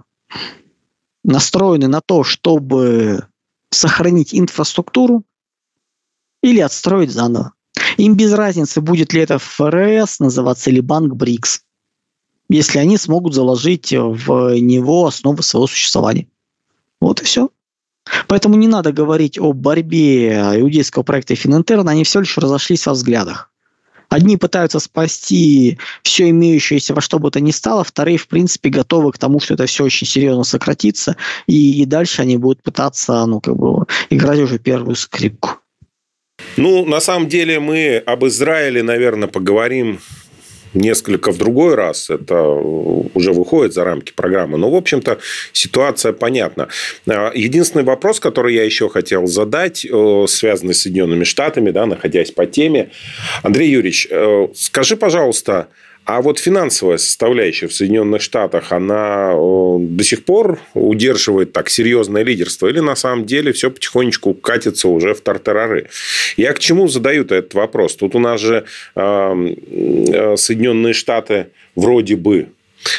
настроены 1.22 1.86
на 1.86 2.00
то, 2.00 2.24
чтобы 2.24 3.26
сохранить 3.70 4.34
инфраструктуру 4.34 5.22
или 6.42 6.58
отстроить 6.58 7.12
заново. 7.12 7.52
Им 7.96 8.16
без 8.16 8.32
разницы, 8.32 8.80
будет 8.80 9.12
ли 9.12 9.20
это 9.20 9.38
ФРС 9.38 10.18
называться 10.18 10.70
или 10.70 10.80
банк 10.80 11.14
БРИКС, 11.14 11.62
если 12.52 12.78
они 12.78 12.98
смогут 12.98 13.34
заложить 13.34 13.92
в 13.92 14.54
него 14.58 15.06
основы 15.06 15.42
своего 15.42 15.66
существования. 15.66 16.28
Вот 17.00 17.20
и 17.20 17.24
все. 17.24 17.50
Поэтому 18.26 18.56
не 18.56 18.68
надо 18.68 18.92
говорить 18.92 19.38
о 19.38 19.52
борьбе 19.52 20.32
иудейского 20.56 21.02
проекта 21.02 21.34
и 21.34 21.36
Фининтерна, 21.36 21.92
они 21.92 22.04
все 22.04 22.20
лишь 22.20 22.36
разошлись 22.36 22.86
во 22.86 22.92
взглядах. 22.92 23.50
Одни 24.08 24.36
пытаются 24.36 24.78
спасти 24.78 25.78
все 26.02 26.28
имеющееся 26.28 26.92
во 26.92 27.00
что 27.00 27.18
бы 27.18 27.30
то 27.30 27.40
ни 27.40 27.50
стало, 27.50 27.82
вторые, 27.82 28.18
в 28.18 28.28
принципе, 28.28 28.68
готовы 28.68 29.12
к 29.12 29.18
тому, 29.18 29.40
что 29.40 29.54
это 29.54 29.64
все 29.64 29.84
очень 29.84 30.06
серьезно 30.06 30.44
сократится, 30.44 31.16
и, 31.46 31.80
и 31.80 31.86
дальше 31.86 32.20
они 32.20 32.36
будут 32.36 32.62
пытаться, 32.62 33.24
ну, 33.24 33.40
как 33.40 33.56
бы, 33.56 33.86
играть 34.10 34.40
уже 34.40 34.58
первую 34.58 34.96
скрипку. 34.96 35.60
Ну, 36.58 36.84
на 36.84 37.00
самом 37.00 37.28
деле 37.28 37.58
мы 37.58 37.96
об 37.96 38.26
Израиле, 38.26 38.82
наверное, 38.82 39.28
поговорим 39.28 40.00
несколько 40.74 41.32
в 41.32 41.38
другой 41.38 41.74
раз. 41.74 42.10
Это 42.10 42.42
уже 42.42 43.32
выходит 43.32 43.74
за 43.74 43.84
рамки 43.84 44.12
программы. 44.12 44.58
Но, 44.58 44.70
в 44.70 44.74
общем-то, 44.74 45.18
ситуация 45.52 46.12
понятна. 46.12 46.68
А, 47.06 47.32
единственный 47.34 47.84
вопрос, 47.84 48.20
который 48.20 48.54
я 48.54 48.64
еще 48.64 48.88
хотел 48.88 49.26
задать, 49.26 49.84
э, 49.84 50.24
связанный 50.28 50.74
с 50.74 50.82
Соединенными 50.82 51.24
Штатами, 51.24 51.70
да, 51.70 51.86
находясь 51.86 52.30
по 52.30 52.46
теме. 52.46 52.90
Андрей 53.42 53.70
Юрьевич, 53.70 54.08
э, 54.10 54.48
скажи, 54.54 54.96
пожалуйста, 54.96 55.68
а 56.04 56.20
вот 56.20 56.38
финансовая 56.38 56.98
составляющая 56.98 57.68
в 57.68 57.72
Соединенных 57.72 58.22
Штатах, 58.22 58.72
она 58.72 59.32
до 59.32 60.02
сих 60.02 60.24
пор 60.24 60.58
удерживает 60.74 61.52
так 61.52 61.70
серьезное 61.70 62.24
лидерство? 62.24 62.66
Или 62.66 62.80
на 62.80 62.96
самом 62.96 63.24
деле 63.24 63.52
все 63.52 63.70
потихонечку 63.70 64.34
катится 64.34 64.88
уже 64.88 65.14
в 65.14 65.20
тартарары? 65.20 65.88
Я 66.36 66.52
к 66.54 66.58
чему 66.58 66.88
задаю 66.88 67.22
этот 67.22 67.54
вопрос? 67.54 67.94
Тут 67.94 68.16
у 68.16 68.18
нас 68.18 68.40
же 68.40 68.64
э, 68.96 70.34
Соединенные 70.36 70.92
Штаты 70.92 71.46
вроде 71.76 72.16
бы 72.16 72.48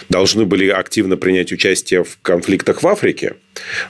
должны 0.10 0.46
были 0.46 0.70
активно 0.70 1.18
принять 1.18 1.52
участие 1.52 2.06
в 2.06 2.18
конфликтах 2.22 2.84
в 2.84 2.88
Африке, 2.88 3.36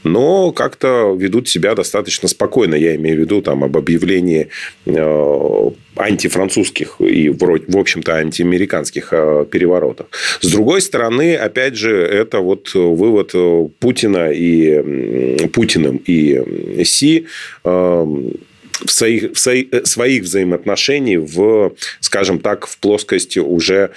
но 0.04 0.52
как-то 0.52 1.16
ведут 1.18 1.48
себя 1.48 1.76
достаточно 1.76 2.28
спокойно. 2.28 2.76
Я 2.76 2.96
имею 2.96 3.18
в 3.18 3.20
виду 3.22 3.42
там, 3.42 3.64
об 3.64 3.78
объявлении 3.78 4.50
э, 4.86 5.70
антифранцузских 5.96 6.96
и, 7.00 7.30
в 7.30 7.78
общем-то, 7.78 8.16
антиамериканских 8.16 9.10
э, 9.12 9.46
переворотов. 9.50 10.08
С 10.42 10.52
другой 10.52 10.82
стороны, 10.82 11.36
опять 11.36 11.76
же, 11.76 11.96
это 11.96 12.40
вот 12.40 12.74
вывод 12.74 13.34
Путина 13.80 14.32
и 14.32 15.48
Путиным 15.48 15.98
и 15.98 16.84
Си 16.84 17.28
э, 17.64 17.70
в 18.86 18.92
своих, 18.92 19.34
в 19.34 19.40
своих, 19.40 19.68
своих 19.86 20.24
взаимоотношений 20.24 21.18
в, 21.18 21.74
скажем 22.00 22.40
так, 22.40 22.68
в 22.68 22.78
плоскости 22.80 23.40
уже 23.40 23.92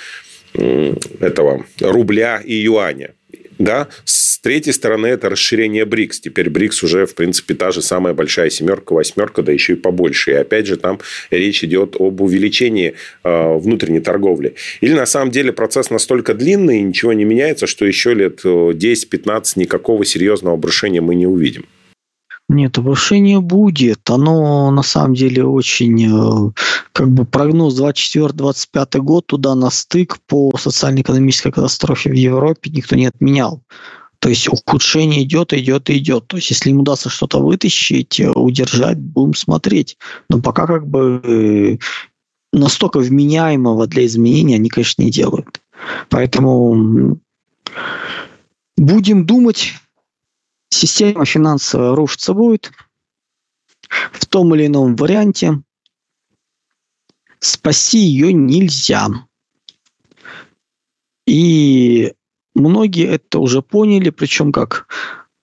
этого 1.21 1.64
рубля 1.81 2.41
и 2.43 2.55
юаня. 2.55 3.16
Да? 3.59 3.89
С 4.05 4.39
третьей 4.39 4.73
стороны, 4.73 5.07
это 5.07 5.29
расширение 5.29 5.85
БРИКС. 5.85 6.21
Теперь 6.21 6.51
БРИКС 6.51 6.83
уже, 6.83 7.07
в 7.07 7.15
принципе, 7.15 7.55
та 7.55 7.71
же 7.71 7.83
самая 7.83 8.15
большая 8.15 8.51
семерка, 8.51 8.95
восьмерка, 8.95 9.43
да 9.43 9.53
еще 9.53 9.75
и 9.75 9.77
побольше. 9.77 10.33
И 10.33 10.35
опять 10.35 10.67
же, 10.67 10.77
там 10.77 11.01
речь 11.31 11.65
идет 11.65 11.97
об 11.99 12.21
увеличении 12.21 12.95
э, 13.25 13.57
внутренней 13.59 14.01
торговли. 14.01 14.55
Или 14.81 14.95
на 14.95 15.07
самом 15.07 15.31
деле 15.31 15.53
процесс 15.53 15.91
настолько 15.91 16.35
длинный, 16.35 16.79
и 16.79 16.83
ничего 16.83 17.13
не 17.13 17.25
меняется, 17.25 17.67
что 17.67 17.87
еще 17.87 18.15
лет 18.15 18.45
10-15 18.45 19.53
никакого 19.57 20.05
серьезного 20.05 20.55
обрушения 20.55 21.01
мы 21.01 21.15
не 21.15 21.27
увидим. 21.27 21.65
Нет, 22.49 22.75
повышение 22.75 23.41
будет. 23.41 24.09
Оно 24.09 24.71
на 24.71 24.83
самом 24.83 25.15
деле 25.15 25.45
очень, 25.45 26.07
э, 26.07 26.53
как 26.93 27.11
бы 27.11 27.25
прогноз 27.25 27.75
24-25 27.75 29.01
год 29.01 29.27
туда 29.27 29.55
на 29.57 29.71
стык 29.71 30.19
по 30.27 30.57
социально-экономической 30.57 31.51
катастрофе 31.51 32.11
в 32.11 32.15
Европе 32.15 32.71
никто 32.71 32.95
не 32.95 33.07
отменял. 33.07 33.63
То 34.21 34.29
есть 34.29 34.49
ухудшение 34.49 35.25
идет, 35.25 35.53
идет, 35.53 35.91
идет. 35.91 36.29
То 36.29 36.37
есть 36.37 36.51
если 36.51 36.71
им 36.71 36.81
удастся 36.81 37.11
что-то 37.11 37.41
вытащить, 37.41 38.21
э, 38.21 38.31
удержать, 38.31 38.99
будем 38.99 39.35
смотреть. 39.35 39.99
Но 40.31 40.41
пока 40.41 40.69
как 40.69 40.87
бы 40.87 41.21
э, 41.25 41.79
настолько 42.53 43.01
вменяемого 43.01 43.89
для 43.89 44.07
изменения 44.07 44.55
они, 44.55 44.69
конечно, 44.69 45.03
не 45.03 45.11
делают. 45.11 45.61
Поэтому 46.11 47.19
будем 48.77 49.27
думать, 49.27 49.75
система 50.71 51.25
финансовая 51.25 51.95
рушиться 51.95 52.35
будет 52.35 52.73
в 54.12 54.27
том 54.27 54.55
или 54.55 54.67
ином 54.67 54.97
варианте. 54.97 55.62
Спасти 57.39 57.99
ее 57.99 58.33
нельзя. 58.33 59.09
И 61.27 62.14
многие 62.55 63.07
это 63.07 63.39
уже 63.39 63.62
поняли, 63.62 64.11
причем 64.11 64.53
как 64.53 64.89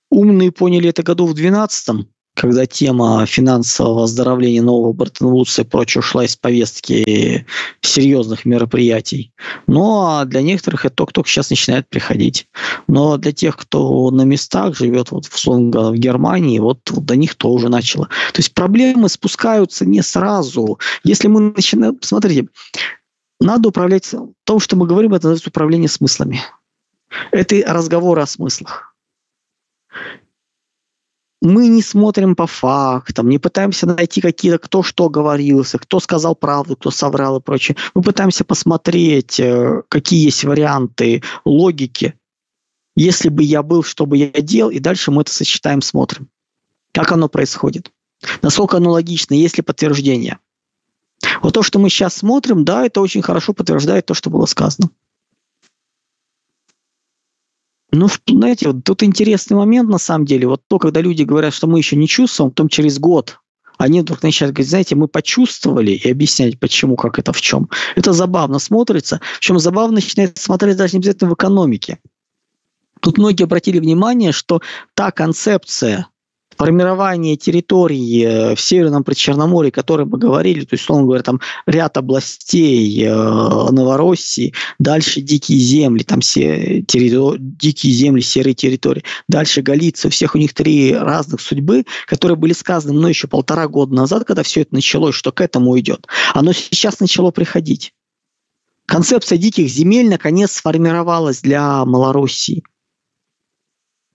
умные 0.10 0.52
поняли 0.52 0.90
это 0.90 1.04
году 1.04 1.26
в 1.26 1.34
12 1.34 2.08
когда 2.36 2.66
тема 2.66 3.26
финансового 3.26 4.06
оздоровления 4.06 4.62
нового 4.62 4.94
Бреттон-Вудса 4.94 5.62
и 5.62 5.66
прочее 5.66 6.00
ушла 6.00 6.26
из 6.26 6.36
повестки 6.36 7.46
серьезных 7.82 8.46
мероприятий. 8.46 9.32
Ну, 9.68 10.02
а 10.02 10.26
для 10.26 10.42
некоторых 10.42 10.86
это 10.86 10.96
только-только 10.96 11.30
сейчас 11.30 11.52
начинает 11.52 11.88
приходить. 11.90 12.48
Но 12.88 13.18
для 13.18 13.32
тех, 13.32 13.56
кто 13.56 14.10
на 14.10 14.24
местах 14.24 14.76
живет, 14.76 15.12
вот, 15.12 15.28
условно 15.28 15.92
в 15.92 15.96
Германии, 15.96 16.60
вот, 16.60 16.80
вот 16.90 17.06
до 17.06 17.16
них 17.16 17.36
тоже 17.36 17.70
начало. 17.70 18.08
То 18.34 18.40
есть 18.40 18.54
проблемы 18.54 19.10
спускаются 19.10 19.86
не 19.86 20.02
сразу. 20.02 20.80
Если 21.04 21.28
мы 21.28 21.54
начинаем... 21.56 21.98
Смотрите, 22.02 22.48
надо 23.40 23.70
управлять... 23.70 24.10
То, 24.44 24.60
что 24.60 24.76
мы 24.76 24.88
говорим, 24.88 25.14
это 25.14 25.28
называется 25.28 25.50
управление 25.50 25.88
смыслами. 25.88 26.42
Это 27.32 27.56
разговоры 27.68 28.22
о 28.22 28.28
смыслах 28.28 28.94
мы 31.44 31.68
не 31.68 31.82
смотрим 31.82 32.38
по 32.38 32.48
фактам, 32.48 33.28
не 33.28 33.38
пытаемся 33.38 33.86
найти 33.86 34.22
какие-то, 34.22 34.60
кто 34.60 34.82
что 34.82 35.10
говорился, 35.10 35.78
кто 35.78 36.00
сказал 36.00 36.36
правду, 36.36 36.78
кто 36.78 36.90
соврал 36.90 37.38
и 37.38 37.42
прочее. 37.42 37.76
Мы 37.94 38.02
пытаемся 38.02 38.46
посмотреть, 38.46 39.42
э, 39.42 39.82
какие 39.90 40.24
есть 40.24 40.46
варианты 40.46 41.22
логики. 41.44 42.14
Если 42.96 43.28
бы 43.28 43.44
я 43.44 43.62
был, 43.62 43.84
что 43.84 44.06
бы 44.06 44.18
я 44.18 44.30
делал, 44.30 44.72
и 44.72 44.80
дальше 44.80 45.12
мы 45.12 45.24
это 45.24 45.34
сочетаем, 45.34 45.82
смотрим. 45.82 46.30
Как 46.94 47.12
оно 47.12 47.28
происходит. 47.28 47.92
Насколько 48.42 48.78
оно 48.78 48.92
логично, 48.92 49.34
есть 49.34 49.58
ли 49.58 49.64
подтверждение. 49.64 50.40
Вот 51.42 51.54
то, 51.54 51.62
что 51.62 51.78
мы 51.78 51.90
сейчас 51.90 52.16
смотрим, 52.16 52.64
да, 52.64 52.86
это 52.86 53.02
очень 53.02 53.22
хорошо 53.22 53.54
подтверждает 53.54 54.06
то, 54.06 54.14
что 54.14 54.30
было 54.30 54.46
сказано. 54.46 54.92
Ну, 57.96 58.08
знаете, 58.28 58.70
вот 58.70 58.84
тут 58.84 59.04
интересный 59.04 59.56
момент 59.56 59.88
на 59.88 60.00
самом 60.00 60.26
деле. 60.26 60.48
Вот 60.48 60.64
то, 60.68 60.80
когда 60.80 61.00
люди 61.00 61.22
говорят, 61.22 61.54
что 61.54 61.68
мы 61.68 61.78
еще 61.78 61.96
не 61.96 62.08
чувствуем, 62.08 62.50
потом 62.50 62.68
через 62.68 62.98
год 62.98 63.40
они 63.78 64.02
вдруг 64.02 64.24
начинают 64.24 64.56
говорить, 64.56 64.70
знаете, 64.70 64.96
мы 64.96 65.08
почувствовали 65.08 65.92
и 65.92 66.10
объяснять, 66.10 66.60
почему, 66.60 66.96
как 66.96 67.20
это, 67.20 67.34
в 67.34 67.42
чем. 67.42 67.70
Это 67.96 68.14
забавно 68.14 68.58
смотрится. 68.58 69.22
Причем 69.40 69.60
забавно 69.60 69.96
начинает 69.96 70.38
смотреть 70.38 70.78
даже 70.78 70.94
не 70.94 71.00
обязательно 71.00 71.30
в 71.30 71.34
экономике. 71.36 72.00
Тут 73.00 73.18
многие 73.18 73.44
обратили 73.44 73.80
внимание, 73.80 74.32
что 74.32 74.62
та 74.96 75.12
концепция 75.12 76.08
формирование 76.66 77.36
территории 77.36 78.24
э, 78.24 78.56
в 78.56 78.62
Северном 78.62 79.04
Причерноморье, 79.04 79.70
о 79.70 79.72
которой 79.72 80.06
мы 80.06 80.18
говорили, 80.18 80.62
то 80.62 80.74
есть, 80.74 80.84
условно 80.84 81.06
говоря, 81.06 81.24
там 81.24 81.42
ряд 81.66 81.98
областей 81.98 83.04
э, 83.04 83.14
Новороссии, 83.14 84.54
дальше 84.80 85.22
дикие 85.22 85.60
земли, 85.60 86.04
там 86.04 86.22
все 86.22 86.80
территори- 86.82 87.38
дикие 87.40 87.94
земли, 87.94 88.22
серые 88.22 88.54
территории, 88.54 89.04
дальше 89.28 89.62
Галиция, 89.62 90.10
у 90.10 90.12
всех 90.12 90.36
у 90.36 90.38
них 90.38 90.54
три 90.54 90.94
разных 90.96 91.42
судьбы, 91.42 91.86
которые 92.08 92.38
были 92.38 92.54
сказаны 92.54 92.94
мной 92.94 93.12
еще 93.12 93.28
полтора 93.28 93.68
года 93.68 93.94
назад, 93.94 94.26
когда 94.26 94.44
все 94.44 94.62
это 94.62 94.76
началось, 94.76 95.16
что 95.16 95.32
к 95.32 95.42
этому 95.42 95.78
идет. 95.80 96.08
Оно 96.34 96.54
сейчас 96.54 97.00
начало 97.00 97.32
приходить. 97.32 97.94
Концепция 98.86 99.38
диких 99.38 99.70
земель 99.70 100.10
наконец 100.10 100.52
сформировалась 100.52 101.42
для 101.42 101.86
Малороссии. 101.86 102.64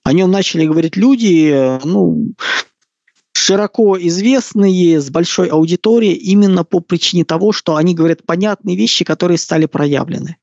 О 0.08 0.12
нем 0.14 0.30
начали 0.30 0.64
говорить 0.64 0.96
люди, 0.96 1.78
ну, 1.84 2.32
широко 3.34 3.98
известные, 4.00 5.02
с 5.02 5.10
большой 5.10 5.48
аудиторией, 5.48 6.14
именно 6.14 6.64
по 6.64 6.80
причине 6.80 7.26
того, 7.26 7.52
что 7.52 7.76
они 7.76 7.94
говорят 7.94 8.24
понятные 8.24 8.74
вещи, 8.74 9.04
которые 9.04 9.36
стали 9.36 9.66
проявлены. 9.66 10.38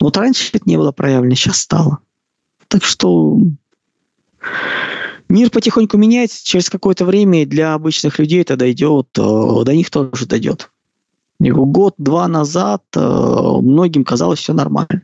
Вот 0.00 0.16
раньше 0.16 0.48
это 0.54 0.64
не 0.64 0.78
было 0.78 0.90
проявлено, 0.92 1.34
сейчас 1.34 1.58
стало. 1.58 1.98
Так 2.68 2.82
что 2.82 3.38
мир 5.28 5.50
потихоньку 5.50 5.98
меняется, 5.98 6.42
через 6.42 6.70
какое-то 6.70 7.04
время 7.04 7.44
для 7.44 7.74
обычных 7.74 8.18
людей 8.18 8.40
это 8.40 8.56
дойдет, 8.56 9.08
э, 9.18 9.20
до 9.20 9.74
них 9.74 9.90
тоже 9.90 10.24
дойдет. 10.24 10.70
Год-два 11.40 12.26
назад 12.26 12.84
э, 12.96 13.00
многим 13.00 14.02
казалось 14.02 14.38
все 14.38 14.54
нормально. 14.54 15.02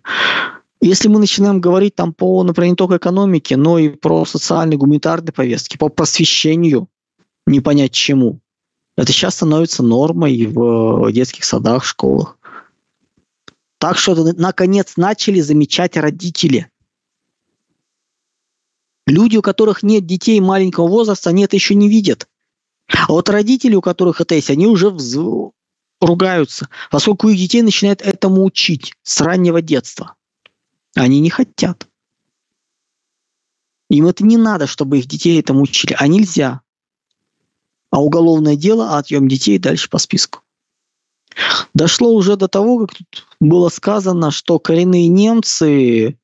Если 0.81 1.09
мы 1.09 1.19
начинаем 1.19 1.61
говорить 1.61 1.95
там 1.95 2.13
по, 2.13 2.43
например, 2.43 2.71
не 2.71 2.77
только 2.77 2.99
экономике, 2.99 3.57
но 3.57 3.79
и 3.79 3.89
про 3.89 4.25
социальные, 4.25 4.79
гуманитарные 4.79 5.33
повестки, 5.33 5.77
по 5.77 5.89
просвещению, 5.89 6.89
не 7.47 7.61
понять 7.61 7.93
чему, 7.93 8.41
это 8.97 9.13
сейчас 9.13 9.37
становится 9.37 9.83
нормой 9.83 10.47
в 10.47 11.11
детских 11.13 11.45
садах, 11.45 11.85
школах. 11.85 12.39
Так 13.79 13.99
что, 13.99 14.15
наконец, 14.33 14.97
начали 14.97 15.41
замечать 15.41 15.97
родители. 15.97 16.71
Люди, 19.07 19.37
у 19.37 19.43
которых 19.43 19.83
нет 19.83 20.07
детей 20.07 20.41
маленького 20.41 20.89
возраста, 20.89 21.31
они 21.31 21.45
это 21.45 21.57
еще 21.57 21.75
не 21.75 21.89
видят. 21.89 22.27
А 22.89 23.07
вот 23.09 23.29
родители, 23.29 23.75
у 23.75 23.83
которых 23.83 24.21
это 24.21 24.35
есть, 24.35 24.51
они 24.51 24.67
уже 24.67 24.91
вз... 24.91 25.17
ругаются, 26.01 26.69
поскольку 26.91 27.29
их 27.29 27.39
детей 27.39 27.63
начинают 27.63 28.01
этому 28.01 28.45
учить 28.45 28.95
с 29.03 29.21
раннего 29.21 29.61
детства. 29.63 30.15
Они 30.97 31.21
не 31.21 31.29
хотят. 31.29 31.87
Им 33.91 34.07
это 34.07 34.25
не 34.25 34.39
надо, 34.39 34.67
чтобы 34.67 34.99
их 34.99 35.07
детей 35.07 35.39
этому 35.39 35.63
учили. 35.63 35.95
А 35.99 36.09
нельзя. 36.09 36.63
А 37.91 38.03
уголовное 38.03 38.57
дело, 38.57 38.91
а 38.91 38.99
отъем 38.99 39.29
детей 39.29 39.59
дальше 39.59 39.91
по 39.91 39.99
списку. 39.99 40.41
Дошло 41.75 42.15
уже 42.15 42.37
до 42.37 42.49
того, 42.49 42.79
как 42.79 42.97
тут 42.97 43.27
было 43.41 43.69
сказано, 43.69 44.31
что 44.31 44.59
коренные 44.59 45.09
немцы 45.09 46.19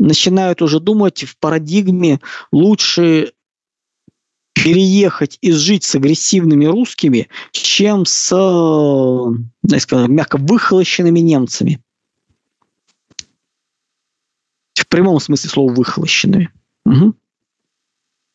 начинают 0.00 0.62
уже 0.62 0.80
думать 0.80 1.22
в 1.22 1.38
парадигме 1.38 2.20
лучше 2.50 3.32
переехать 4.52 5.38
и 5.40 5.52
жить 5.52 5.84
с 5.84 5.94
агрессивными 5.94 6.64
русскими, 6.64 7.28
чем 7.52 8.04
с, 8.04 8.26
сказать, 9.78 10.08
мягко 10.08 10.38
выхолощенными 10.38 11.20
немцами 11.20 11.80
в 14.82 14.88
прямом 14.88 15.20
смысле 15.20 15.50
слова 15.50 15.72
выхолощенными. 15.72 16.50
Угу. 16.84 17.14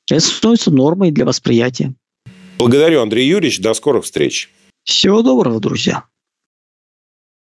Это 0.10 0.22
становится 0.22 0.72
нормой 0.72 1.12
для 1.12 1.26
восприятия. 1.26 1.94
Благодарю, 2.58 3.02
Андрей 3.02 3.28
Юрьевич. 3.28 3.60
До 3.60 3.74
скорых 3.74 4.04
встреч. 4.06 4.50
Всего 4.84 5.22
доброго, 5.22 5.60
друзья. 5.60 6.04